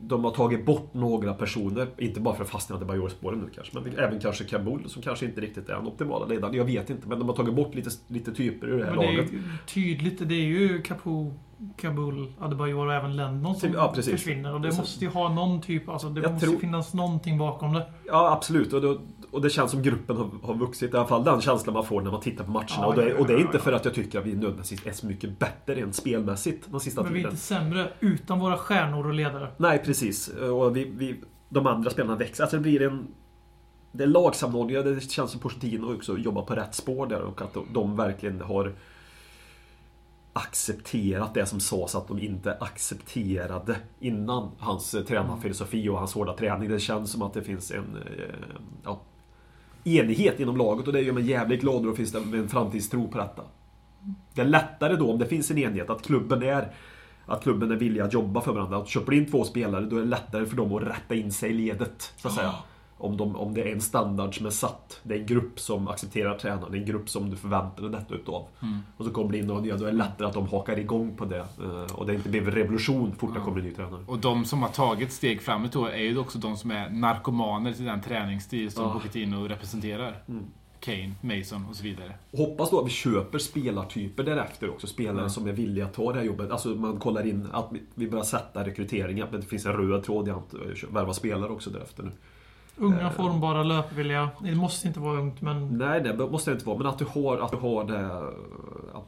[0.00, 3.80] de har tagit bort några personer, inte bara för att fastna i Bajor-spåren nu kanske,
[3.80, 6.54] men även kanske Kabul som kanske inte riktigt är den optimala ledaren.
[6.54, 9.00] Jag vet inte, men de har tagit bort lite, lite typer ur det här Men
[9.00, 9.32] det är laget.
[9.32, 10.28] ju tydligt.
[10.28, 11.32] Det är ju Capo,
[11.76, 14.54] Kabul, Adebayor och även Lennon som Ja, försvinner.
[14.54, 14.80] Och det Precis.
[14.80, 15.88] måste ju ha någon typ...
[15.88, 17.86] Alltså det Jag måste tror- finnas någonting bakom det.
[18.06, 18.72] Ja, absolut.
[18.72, 18.98] Och, då,
[19.30, 20.94] och det känns som gruppen har, har vuxit.
[20.94, 22.68] I alla fall den känslan man får när man tittar på matcherna.
[22.76, 24.92] Ja, och, det, och det är inte för att jag tycker att vi nödvändigtvis är
[24.92, 27.32] så mycket bättre rent spelmässigt den sista Men vi är tiden.
[27.32, 29.48] inte sämre utan våra stjärnor och ledare.
[29.56, 30.28] Nej, precis.
[30.28, 32.42] Och vi, vi, de andra spelarna växer.
[32.44, 33.06] Alltså det blir en...
[33.92, 37.56] det är lagsamordningar, det känns som Pochettino också jobbar på rätt spår där och att
[37.74, 38.74] de, verkligen har
[40.32, 46.68] accepterat det som sades att de inte accepterade innan hans tränarfilosofi och hans hårda träning.
[46.68, 48.34] Det känns som att det finns en eh,
[48.84, 49.00] ja,
[49.96, 53.08] enighet inom laget och det gör mig jävligt glad och då finns det en framtidstro
[53.08, 53.42] på detta.
[54.34, 56.72] Det är lättare då om det finns en enighet, att klubben är
[57.26, 58.76] att klubben är villig att jobba för varandra.
[58.76, 61.50] Att köper in två spelare, då är det lättare för dem att rätta in sig
[61.50, 62.12] i ledet.
[62.16, 62.54] Så att säga.
[63.00, 65.00] Om, de, om det är en standard som är satt.
[65.02, 66.72] Det är en grupp som accepterar tränaren.
[66.72, 68.46] Det är en grupp som du förväntar dig detta utav.
[68.96, 71.16] Och så kommer det in några nya, då är det lättare att de hakar igång
[71.16, 71.38] på det.
[71.38, 74.00] Eh, Och det inte blir revolution fort det kommer en ny tränare.
[74.06, 77.72] Och de som har tagit steg framåt då är ju också de som är narkomaner
[77.72, 78.92] till den träningsstil som Ja.
[78.92, 80.22] Pochettino representerar.
[80.80, 82.14] Kane, Mason och så vidare.
[82.36, 84.86] Hoppas då att vi köper spelartyper därefter också.
[84.86, 86.50] Spelare som är villiga att ta det här jobbet.
[86.50, 89.24] Alltså man kollar in att vi- börjar sätta rekryteringen.
[89.24, 90.60] Att det finns en röd tråd i att eh,
[90.92, 92.10] värva spelare också därefter nu.
[92.78, 94.30] Unga, formbara, löpvilliga.
[94.42, 96.78] Det måste inte vara ungt, men Nej, det måste det inte vara.
[96.78, 98.22] Men att du har, att du har det eh,
[98.94, 99.04] ja,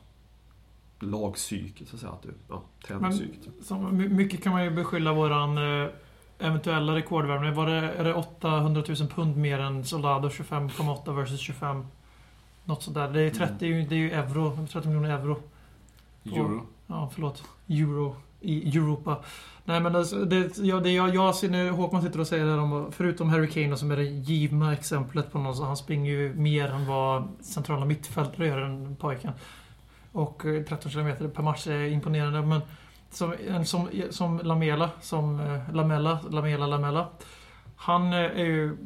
[1.01, 2.13] lagpsyket, så att säga.
[2.13, 2.63] Att du, ja,
[3.91, 5.89] my- mycket kan man ju beskylla våran eh,
[6.39, 7.55] eventuella rekordvärvning.
[7.55, 10.29] Var det, är det 800 000 pund mer än Soldado?
[10.29, 11.87] 25,8 versus 25?
[12.65, 13.09] Något sådär.
[13.09, 13.55] Det är 30,
[13.89, 14.67] det är ju euro.
[14.73, 15.37] 30 miljoner euro.
[16.25, 16.67] Euro.
[16.87, 17.43] Ja, förlåt.
[17.69, 18.17] Euro.
[18.41, 19.17] I Europa.
[19.65, 22.51] Nej men alltså, det, ja, det jag, jag ser när Håkman sitter och säger det
[22.51, 26.11] här om, förutom Harry Kane som är det givna exemplet på någon, så han springer
[26.11, 29.33] ju mer än vad centrala mittfältare gör, den pojken.
[30.13, 32.61] Och eh, 13 km per match är imponerande, men
[33.11, 33.35] som,
[33.65, 37.09] som, som Lamela, som eh, Lamella, Lamela, Lamella.
[37.77, 38.77] Han eh, är ju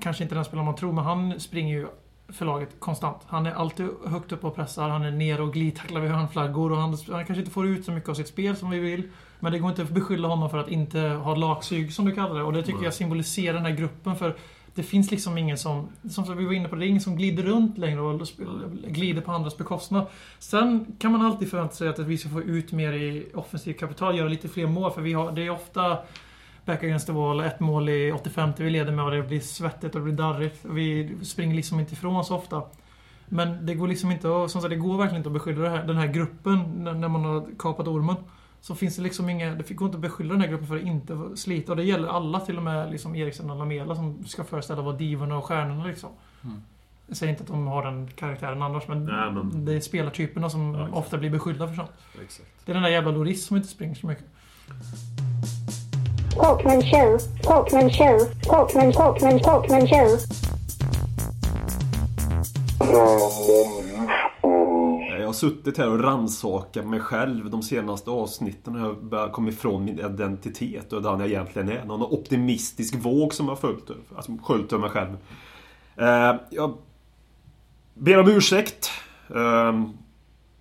[0.00, 1.86] kanske inte den spelare man tror, men han springer ju
[2.28, 3.22] för laget konstant.
[3.26, 6.78] Han är alltid högt upp och pressar, han är nere och glidtacklar vid hörnflaggor och
[6.78, 9.02] han, han kanske inte får ut så mycket av sitt spel som vi vill.
[9.40, 12.34] Men det går inte att beskylla honom för att inte ha lagsug, som du kallar
[12.34, 12.42] det.
[12.42, 14.16] Och det tycker jag symboliserar den här gruppen.
[14.16, 14.36] För
[14.74, 17.42] det finns liksom ingen som, som vi var inne på, det är ingen som glider
[17.42, 18.20] runt längre och
[18.88, 20.06] glider på andras bekostnad.
[20.38, 24.18] Sen kan man alltid förvänta sig att vi ska få ut mer i offensivt kapital,
[24.18, 24.90] göra lite fler mål.
[24.90, 25.98] För vi har, det är ofta
[26.64, 29.94] back against the wall, ett mål i 85 vi leder med och det blir svettigt
[29.94, 30.64] och det blir darrigt.
[30.64, 32.62] Vi springer liksom inte ifrån så ofta.
[33.26, 35.68] Men det går liksom inte att, som sagt, det går verkligen inte att beskylla det
[35.70, 38.16] här, den här gruppen när, man har kapat ormen.
[38.60, 40.82] Så finns det liksom inga, det går inte att beskylla den här gruppen för att
[40.82, 41.72] inte slita.
[41.72, 44.96] Och det gäller alla, till och med liksom Eriksen och Lamela som ska föreställa vara
[44.96, 46.10] divorna och stjärnorna liksom.
[46.44, 46.62] Mm.
[47.06, 50.50] Jag säger inte att de har den karaktären annars, men, Nej, men- det är spelartyperna
[50.50, 51.90] som Ja, ofta blir beskyllda för sånt.
[52.24, 52.48] Exakt.
[52.64, 54.24] Det är den där jävla Loris som inte springer så mycket.
[56.34, 60.18] Talkman show, Talkman show, Talkman, Talkman, Talkman show.
[65.10, 68.94] Eh, jag har suttit här och rannsakat mig själv de senaste avsnitten och jag har
[68.94, 71.84] börjat komma ifrån min identitet och den jag egentligen är.
[71.84, 75.16] Någon optimistisk våg som har följt alltså sköljt över mig själv.
[75.96, 76.76] Eh, jag
[77.94, 78.90] ber om ursäkt.
[79.34, 79.72] Eh,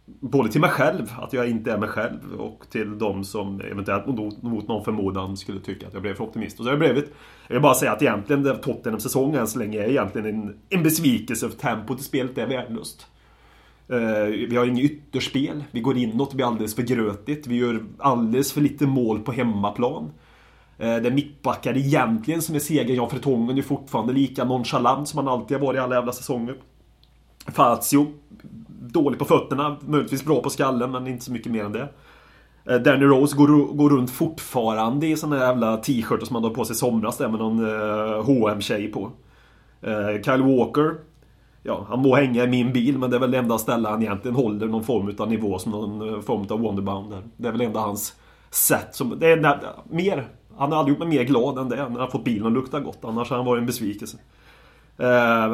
[0.06, 4.08] Både till mig själv, att jag inte är mig själv och till de som eventuellt
[4.08, 6.60] mot, mot någon förmodan skulle tycka att jag blev för optimist.
[6.60, 7.14] Och så har jag blivit.
[7.48, 10.56] Jag vill bara säga att egentligen Tottenhams Tottenham säsongen än så länge är egentligen en,
[10.70, 13.08] en besvikelse för tempot i spelet är värdelöst.
[13.92, 15.64] Uh, Vi har inget ytterspel.
[15.72, 17.48] Vi går inåt, det blir alldeles för grötigt.
[17.48, 20.12] Vi gör alldeles för lite mål på hemmaplan.
[20.78, 22.96] Eh, uh, Det är mittbackar egentligen som är seger.
[22.96, 26.56] Jan Fretongen är fortfarande lika nonchalant som han alltid har varit i alla jävla säsonger.
[27.48, 28.14] Fazio,
[28.92, 31.90] dålig på fötterna, möjligtvis bra på skallen men inte så mycket mer än det.
[32.66, 36.66] Eh, Danny Rose går, går runt fortfarande i såna jävla t-shirtar som han hade på
[36.66, 39.12] sig i somras där med någon eh, hm tjej på.
[39.82, 40.96] Eh, Kyle Walker,
[41.66, 44.02] Ja, han må hänga i min bil men det är väl det enda ställe han
[44.02, 47.24] egentligen håller någon form av nivå som någon eh, form av Wonderbound där.
[47.38, 48.16] Det är väl enda hans
[48.50, 49.20] sätt som...
[49.20, 49.60] Det är när,
[49.90, 50.28] mer...
[50.58, 51.90] Han har aldrig gjort mig mer glad än det.
[51.90, 53.00] När han fått bilen att lukta gott.
[53.02, 54.18] Annars har han varit en besvikelse.
[54.98, 55.54] Eh,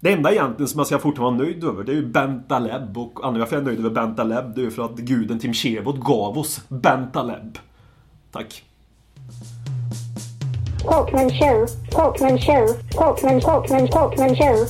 [0.00, 2.98] det enda egentligen som jag ska fortfarande vara nöjd över det är ju Bentaleb.
[2.98, 5.54] Och anledningen varför jag är nöjd över Bentaleb det är ju för att guden Tim
[5.54, 7.58] Sherwood gav oss Bentaleb.
[8.32, 8.64] Tack.
[10.84, 14.66] Talkman show, Talkman show, Talkman, Talkman, Talkman show.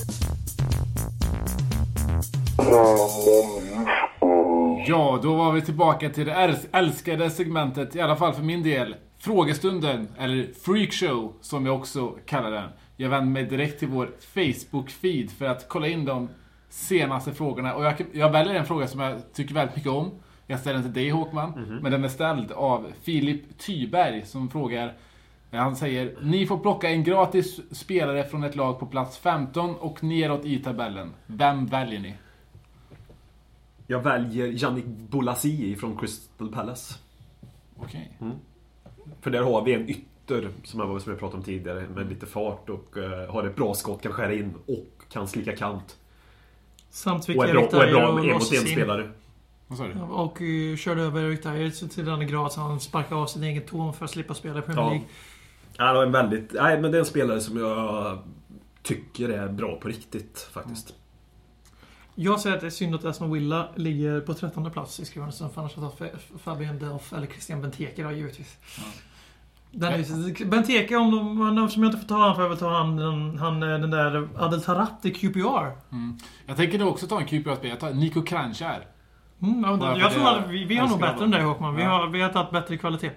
[4.86, 8.62] Ja, då var vi tillbaka till det äls- älskade segmentet, i alla fall för min
[8.62, 8.94] del.
[9.18, 12.68] Frågestunden, eller freakshow som jag också kallar den.
[13.00, 16.28] Jag vänder mig direkt till vår Facebook-feed för att kolla in de
[16.68, 17.74] senaste frågorna.
[17.74, 20.10] Och jag, jag väljer en fråga som jag tycker väldigt mycket om.
[20.46, 24.94] Jag ställer den till dig Håkman, men den är ställd av Filip Tyberg som frågar
[25.50, 30.04] han säger, ni får plocka en gratis spelare från ett lag på plats 15 och
[30.04, 31.12] neråt i tabellen.
[31.26, 32.14] Vem väljer ni?
[33.86, 36.94] Jag väljer Yannick Bolasie från Crystal Palace.
[37.76, 38.10] Okej.
[39.20, 42.08] För där har vi en, yt- ytter, som jag, som jag pratade om tidigare, med
[42.08, 45.96] lite fart och eh, har ett bra skott, kan skära in och kan slicka kant.
[46.90, 49.10] Samt fick Och är bra, och är bra att en mot en spelare.
[49.68, 50.00] Du?
[50.00, 53.42] Och uh, körde över Erik Dyer till till den grad så han sparkade av sin
[53.42, 54.90] egen tå för att slippa spela i Premier Ja.
[54.90, 55.06] League.
[55.76, 56.52] Han är en väldigt...
[56.52, 58.18] Nej, men det är en spelare som jag
[58.82, 60.94] tycker är bra på riktigt, faktiskt.
[62.14, 65.50] Jag säger att det är synd att Aston Villa ligger på 13 plats i skrivelsen.
[65.50, 68.56] För annars hade Fabian Delph eller Christian Benteke då, givetvis.
[68.76, 68.84] Den
[69.72, 72.96] är, Benteke, om de, om jag inte får ta han får jag väl ta han,
[72.96, 75.72] den, han, eh, den där Adel Tarat i QPR.
[76.46, 77.68] Jag tänker då också ta en QPR-spelare.
[77.68, 78.86] Jag tar Nico Kranjčar.
[79.42, 81.24] Mm, ja, jag det tror jag att vi, vi har nog bättre honom.
[81.24, 81.74] än dig Håkman.
[81.74, 81.88] Vi Ja.
[81.88, 83.10] har, vi har tagit bättre kvalitet.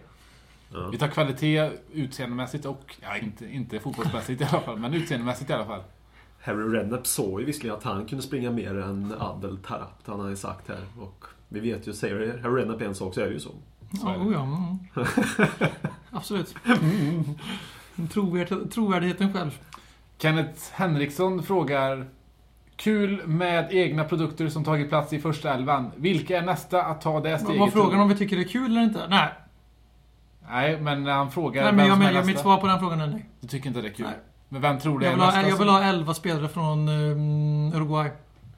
[0.91, 2.95] Vi tar kvalitet utseendemässigt och...
[3.01, 5.81] Ja, inte, inte fotbollsmässigt i alla fall, men utseendemässigt i alla fall.
[6.41, 10.29] Harry Redknapp sa ju visserligen att han kunde springa mer än Adel Tarabt, han har
[10.29, 10.85] ju sagt här.
[10.99, 13.51] Och vi vet ju, säger Harry Redknapp en sak så är det ju så.
[14.03, 14.17] Ja, det.
[14.17, 14.77] oh ja, mm.
[16.11, 16.55] Absolut.
[18.13, 19.59] Trovärd, trovärdigheten själv.
[20.17, 22.07] Kenneth Henriksson frågar
[22.75, 25.91] Kul med egna produkter som tagit plats i första elvan.
[25.95, 27.59] Vilka är nästa att ta det steget?
[27.59, 29.07] Var frågan om vi tycker det är kul eller inte?
[29.09, 29.29] Nej.
[30.49, 33.07] Nej, men han frågar Nej men jag, men, jag, mitt svar på den frågan är
[33.07, 33.25] nej.
[33.39, 34.05] Du tycker inte det är kul?
[34.05, 34.15] Nej.
[34.49, 35.41] Men vem tror Jag är nästa?
[35.41, 38.09] ha, jag vill ha 11 spelare från um, Uruguay.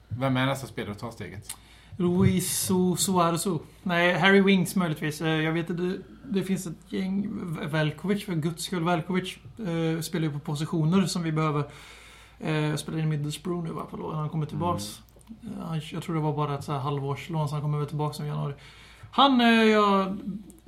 [0.08, 1.56] Vem är nästa spelare att ta steget?
[1.96, 3.46] Luis Su- Suarez.
[3.82, 5.20] Nej, Harry Winks möjligtvis.
[5.20, 5.98] Eh, Jag vet att det,
[6.30, 7.28] det finns ett gäng.
[7.70, 8.84] Velkovic, för guds skull.
[8.84, 11.64] Velkovic eh, spelar ju på positioner som vi behöver.
[12.40, 14.14] Eh, spelar in Middlesbrough nu va, på lån.
[14.14, 15.00] Han kommer tillbaks.
[15.42, 17.86] Eh, han- Jag tror det var bara ett så här halvårslån, så han kommer väl
[17.86, 18.54] tillbaks i januari.
[19.10, 20.16] Han är jag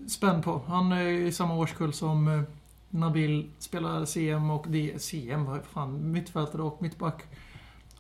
[0.09, 0.61] spänd på.
[0.67, 2.43] Han är i samma årskull som eh,
[2.91, 7.23] Nabil spelar CM och D CM, vad fan, mittfältare och mittback.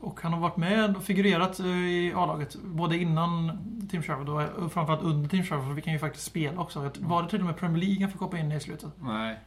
[0.00, 2.56] Och han har varit med och figurerat eh, i A-laget.
[2.64, 3.58] Både innan
[3.90, 5.66] Team Sherwood och och framförallt under Team Sherwood.
[5.66, 6.90] För vi kan ju faktiskt spela också.
[6.98, 8.90] Var det till och med Premier League han fick hoppa in i slutet?
[9.00, 9.38] Nej,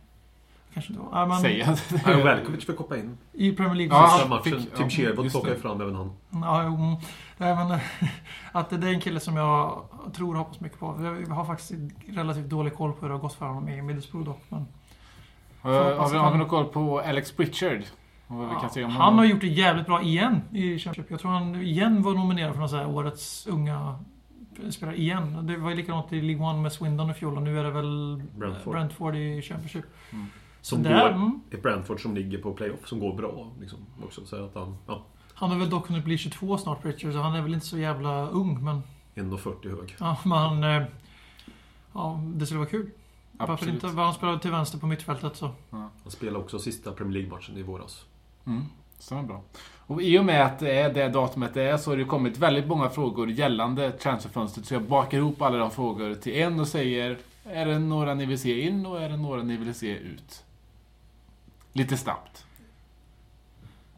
[0.73, 1.19] Kanske inte var.
[1.19, 3.17] Ja, men säg att Nej, och Velkovic får hoppa in.
[3.33, 3.95] I Premier League.
[3.97, 4.43] Ja, han matchen.
[4.43, 5.57] fick- Tim ja, Sherwood just plockade det.
[5.57, 6.11] ju fram även han.
[6.29, 6.77] Ja, jo.
[7.37, 7.79] Nej, men,
[8.51, 9.81] att det är en kille som jag
[10.13, 10.95] tror och hoppas mycket på.
[11.27, 11.71] Jag har faktiskt
[12.07, 14.41] relativt dålig koll på hur det har gått för honom i Middlesbrough dock.
[14.49, 14.65] Men,
[15.61, 17.81] Har, har, vi, har vi någon koll på Alex Pritchard?
[18.29, 21.11] Och vad vi kan se om han har gjort det jävligt bra igen i Championship.
[21.11, 23.99] Jag tror han igen var nominerad för någon så här årets unga
[24.69, 25.47] spelare igen.
[25.47, 27.71] Det var ju likadant i League One med Swindon i fjol och nu är det
[27.71, 28.73] väl Brentford.
[28.73, 29.85] Brentford i Championship.
[30.61, 31.41] Som Där, går, mm.
[31.51, 33.51] ett Brentford som ligger på playoff, som går bra.
[33.59, 37.13] Liksom, också, så att han, ja, Han har väl dock hunnit bli 22 snart, Richard,
[37.13, 38.63] så han är väl inte så jävla ung.
[38.63, 38.83] Men,
[39.15, 39.95] 1,40 hög.
[39.99, 40.87] ja, men eh,
[41.93, 42.89] Ja, det skulle vara kul.
[43.31, 43.73] Varför Absolut.
[43.73, 43.87] inte?
[43.87, 45.51] Var han spelar till vänster på mittfältet så.
[45.69, 48.05] Han spelade också sista Premier League-matchen i våras.
[48.49, 48.65] Mm,
[48.99, 49.41] stämmer bra.
[49.77, 52.37] Och i och med att det är det datumet det är så har det kommit
[52.37, 54.65] väldigt många frågor gällande transferfönstret.
[54.65, 58.25] Så jag bakar ihop alla de frågor till en och säger Är det några ni
[58.25, 60.43] vill se in och är det några ni vill se ut?
[61.73, 62.45] Lite snabbt.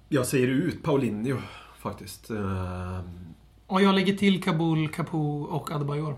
[0.10, 1.38] Jag säger ut Paulinho,
[1.78, 2.30] faktiskt.
[2.30, 3.34] Ehm,
[3.68, 6.18] Och jag lägger till Kabul, Capo och Adebayor.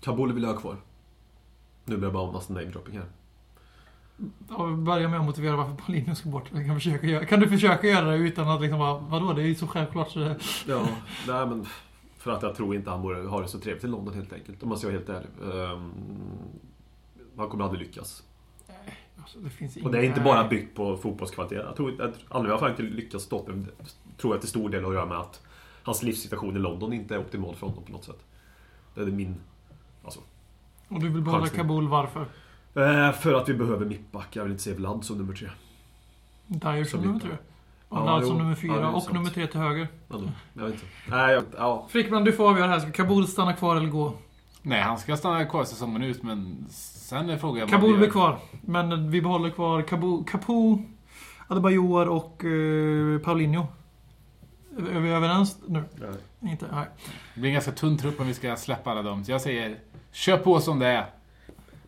[0.00, 0.76] Kabul vill jag ha kvar.
[1.84, 3.06] Nu blir jag bara massa namedropping här.
[4.48, 6.50] Ja, börja med att motivera varför Paulinho ska bort.
[6.50, 9.46] Kan, försöka göra, kan du försöka göra det utan att liksom bara, vadå, det är
[9.46, 10.36] ju så självklart så det...
[10.66, 10.86] Ja,
[11.28, 11.66] nej men...
[12.18, 14.62] För att jag tror inte han borde ha det så trevligt i London helt enkelt.
[14.62, 15.28] Om man ska vara helt ärlig.
[15.42, 15.92] Ehm,
[17.36, 18.22] han kommer aldrig lyckas.
[19.20, 20.50] Alltså, det finns Och det är inte bara Nej.
[20.50, 21.64] byggt på fotbollskvalitet.
[21.66, 23.66] Jag tror jag, aldrig har han inte stoppa det.
[24.16, 25.42] Tror jag till stor del har att göra med att
[25.82, 28.24] hans livssituation i London inte är optimal för honom på något sätt.
[28.94, 29.36] Det är min...
[30.04, 30.20] Alltså.
[30.88, 31.48] Och du vill behålla.
[31.48, 32.26] Kabul, varför?
[32.74, 34.36] Eh, för att vi behöver mittback.
[34.36, 35.48] Jag vill inte se Vlad som nummer tre.
[36.46, 37.30] Dyer som Som nummer tre.
[37.90, 38.28] Ja, Och Vlad jo.
[38.28, 39.14] som nummer Ja, fyra är och sant.
[39.14, 39.88] nummer tre till höger.
[40.08, 40.16] Ja.
[40.54, 40.86] Jag vet inte.
[41.08, 41.86] Nej, jag, ja.
[41.90, 42.80] Frickman, du får avgöra här.
[42.80, 44.12] Ska Kabul stanna kvar eller gå?
[44.62, 48.38] Nej, han ska stanna kvar säsongen ut men sen är frågan Kabul blir kvar.
[48.60, 50.78] Men vi behåller kvar Kabul, Capo,
[51.48, 53.66] Adebayor och uh, Paulinho.
[54.78, 55.84] Är vi överens nu?
[56.40, 56.52] Nej.
[56.52, 56.66] Inte?
[56.72, 56.86] Nej.
[57.34, 59.24] Det blir en ganska tunn trupp om vi ska släppa alla dem.
[59.24, 59.78] Så jag säger
[60.12, 61.06] Kör på som det är.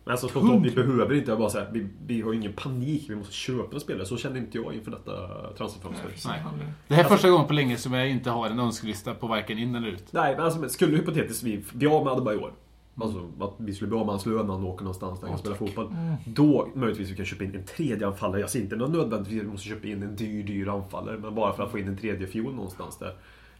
[0.05, 1.31] Men alltså spontant, vi behöver inte.
[1.31, 3.05] Jag bara säga, vi, vi har ju ingen panik.
[3.09, 4.05] Vi måste köpa en spelare.
[4.05, 5.11] Så känner inte jag inför detta
[5.57, 6.09] transferfönster.
[6.27, 6.43] Nej.
[6.57, 6.67] Nej.
[6.87, 9.57] Det här är första gången på länge som jag inte har en önskelista på varken
[9.57, 10.03] in eller ut.
[10.11, 12.53] Nej, men alltså, skulle hypotetiskt vi bli av med Adebayor.
[13.01, 15.35] Alltså att vi skulle bli av med hans lön när han åker någonstans där han
[15.35, 15.95] kan spela fotboll.
[16.25, 18.41] Då möjligtvis vi kan köpa in en tredje anfallare.
[18.41, 21.17] Jag ser inte något nödvändigtvis att vi måste köpa in en dyr, dyr anfallare.
[21.17, 23.15] Men bara för att få in en tredje fiol någonstans där.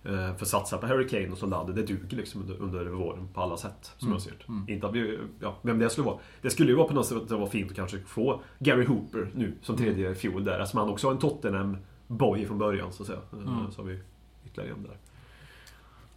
[0.06, 3.42] Eh, För satsa på Harry Kane och Solade, det duger liksom under, under våren på
[3.42, 3.94] alla sätt.
[3.98, 4.34] Som jag ser
[4.66, 4.74] det.
[4.74, 6.18] Inte att vi, ja, vem det skulle vara.
[6.42, 8.86] Det skulle ju vara på något sätt att det var fint att kanske få Gary
[8.86, 10.60] Hooper nu som tredje fiol där.
[10.60, 13.20] Eftersom han också har en Tottenham-boy från början så att säga.
[13.34, 14.00] Eh, Så har vi
[14.46, 14.98] ytterligare en där.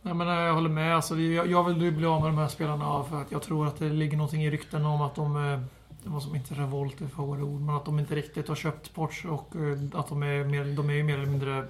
[0.03, 0.97] Nej, men jag håller med.
[0.97, 3.76] Alltså, jag, jag vill bli av med de här spelarna för att jag tror att
[3.78, 5.36] det ligger någonting i rykten om att de...
[5.53, 5.61] eh,
[6.05, 8.55] det var som inte revolt är för hårda ord, men att de inte riktigt har
[8.55, 11.64] köpt Porsche och eh, att de är mer, de är ju mer eller mindre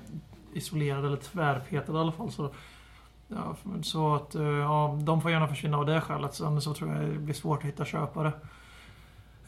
[0.53, 2.33] isolerade eller tvärpetade i alla fall.
[2.33, 2.51] Så,
[3.29, 6.35] ja, så att eh, ja, de får gärna försvinna av det skälet.
[6.35, 8.33] Sen så tror jag det blir svårt att hitta köpare.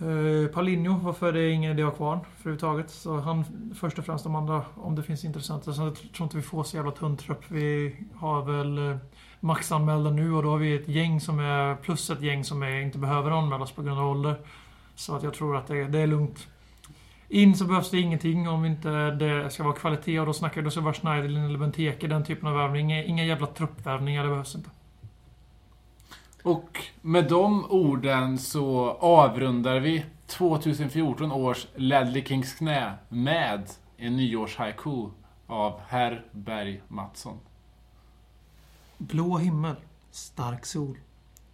[0.03, 2.91] Uh, Paulinho, varför är det ingen idé att ha kvar överhuvudtaget?
[2.91, 3.45] Så han
[3.75, 5.75] först och främst de andra, om det finns intressanta.
[5.75, 7.45] Sen jag tror inte vi får så jävla tunn trupp.
[7.49, 8.97] Vi har väl uh,
[9.41, 12.81] maxanmälda nu och då har vi ett gäng som är, plus ett gäng som är,
[12.81, 14.37] inte behöver anmälas på grund av ålder.
[14.95, 16.49] Så att jag tror att det, det är lugnt.
[17.33, 20.81] In så behövs det ingenting om inte det ska vara kvalitet och då snackar det
[20.81, 22.81] vara Schneiderlin eller Benteke, den typen av värvning.
[22.81, 24.71] Inga, inga jävla truppvärvningar, det behövs inte.
[26.43, 35.11] Och med de orden så avrundar vi 2014 års Ledley Kings knä med en nyårshaiku
[35.47, 37.39] av Herr Berg Mattsson.
[38.99, 39.77] Blå himmel,
[40.11, 40.99] stark sol.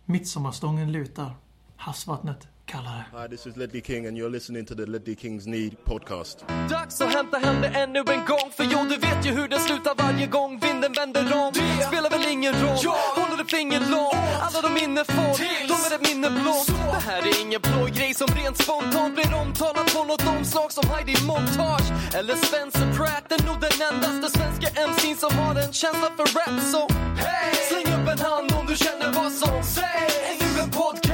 [0.04, 1.34] Midsommarstången lutar.
[1.76, 3.04] Havsvattnet kallare.
[3.12, 6.44] Hi, this is Ledley King, and you're listening to the Ledley Kings Need podcast.
[6.70, 9.58] Dags att hämta hem det ännu en gång För jo, du vet ju hur det
[9.58, 11.52] slutar varje gång vinden vänder om.
[11.54, 12.78] Det spelar väl ingen roll,
[13.16, 15.32] håller ett finger långt Alla de minne får,
[15.70, 19.34] de är ett minne blått Det här är ingen blå grej som rent spontant blir
[19.42, 21.88] omtalat på något omslag som Heidi Montage
[22.18, 26.60] Eller Spencer Pratt, är nog den endaste svenska MC'n som har en känsla för rap
[26.72, 26.82] Så
[27.22, 27.54] hey!
[27.70, 30.14] släng upp en hand om du känner vad som sägs.
[30.30, 31.05] Ännu en podcast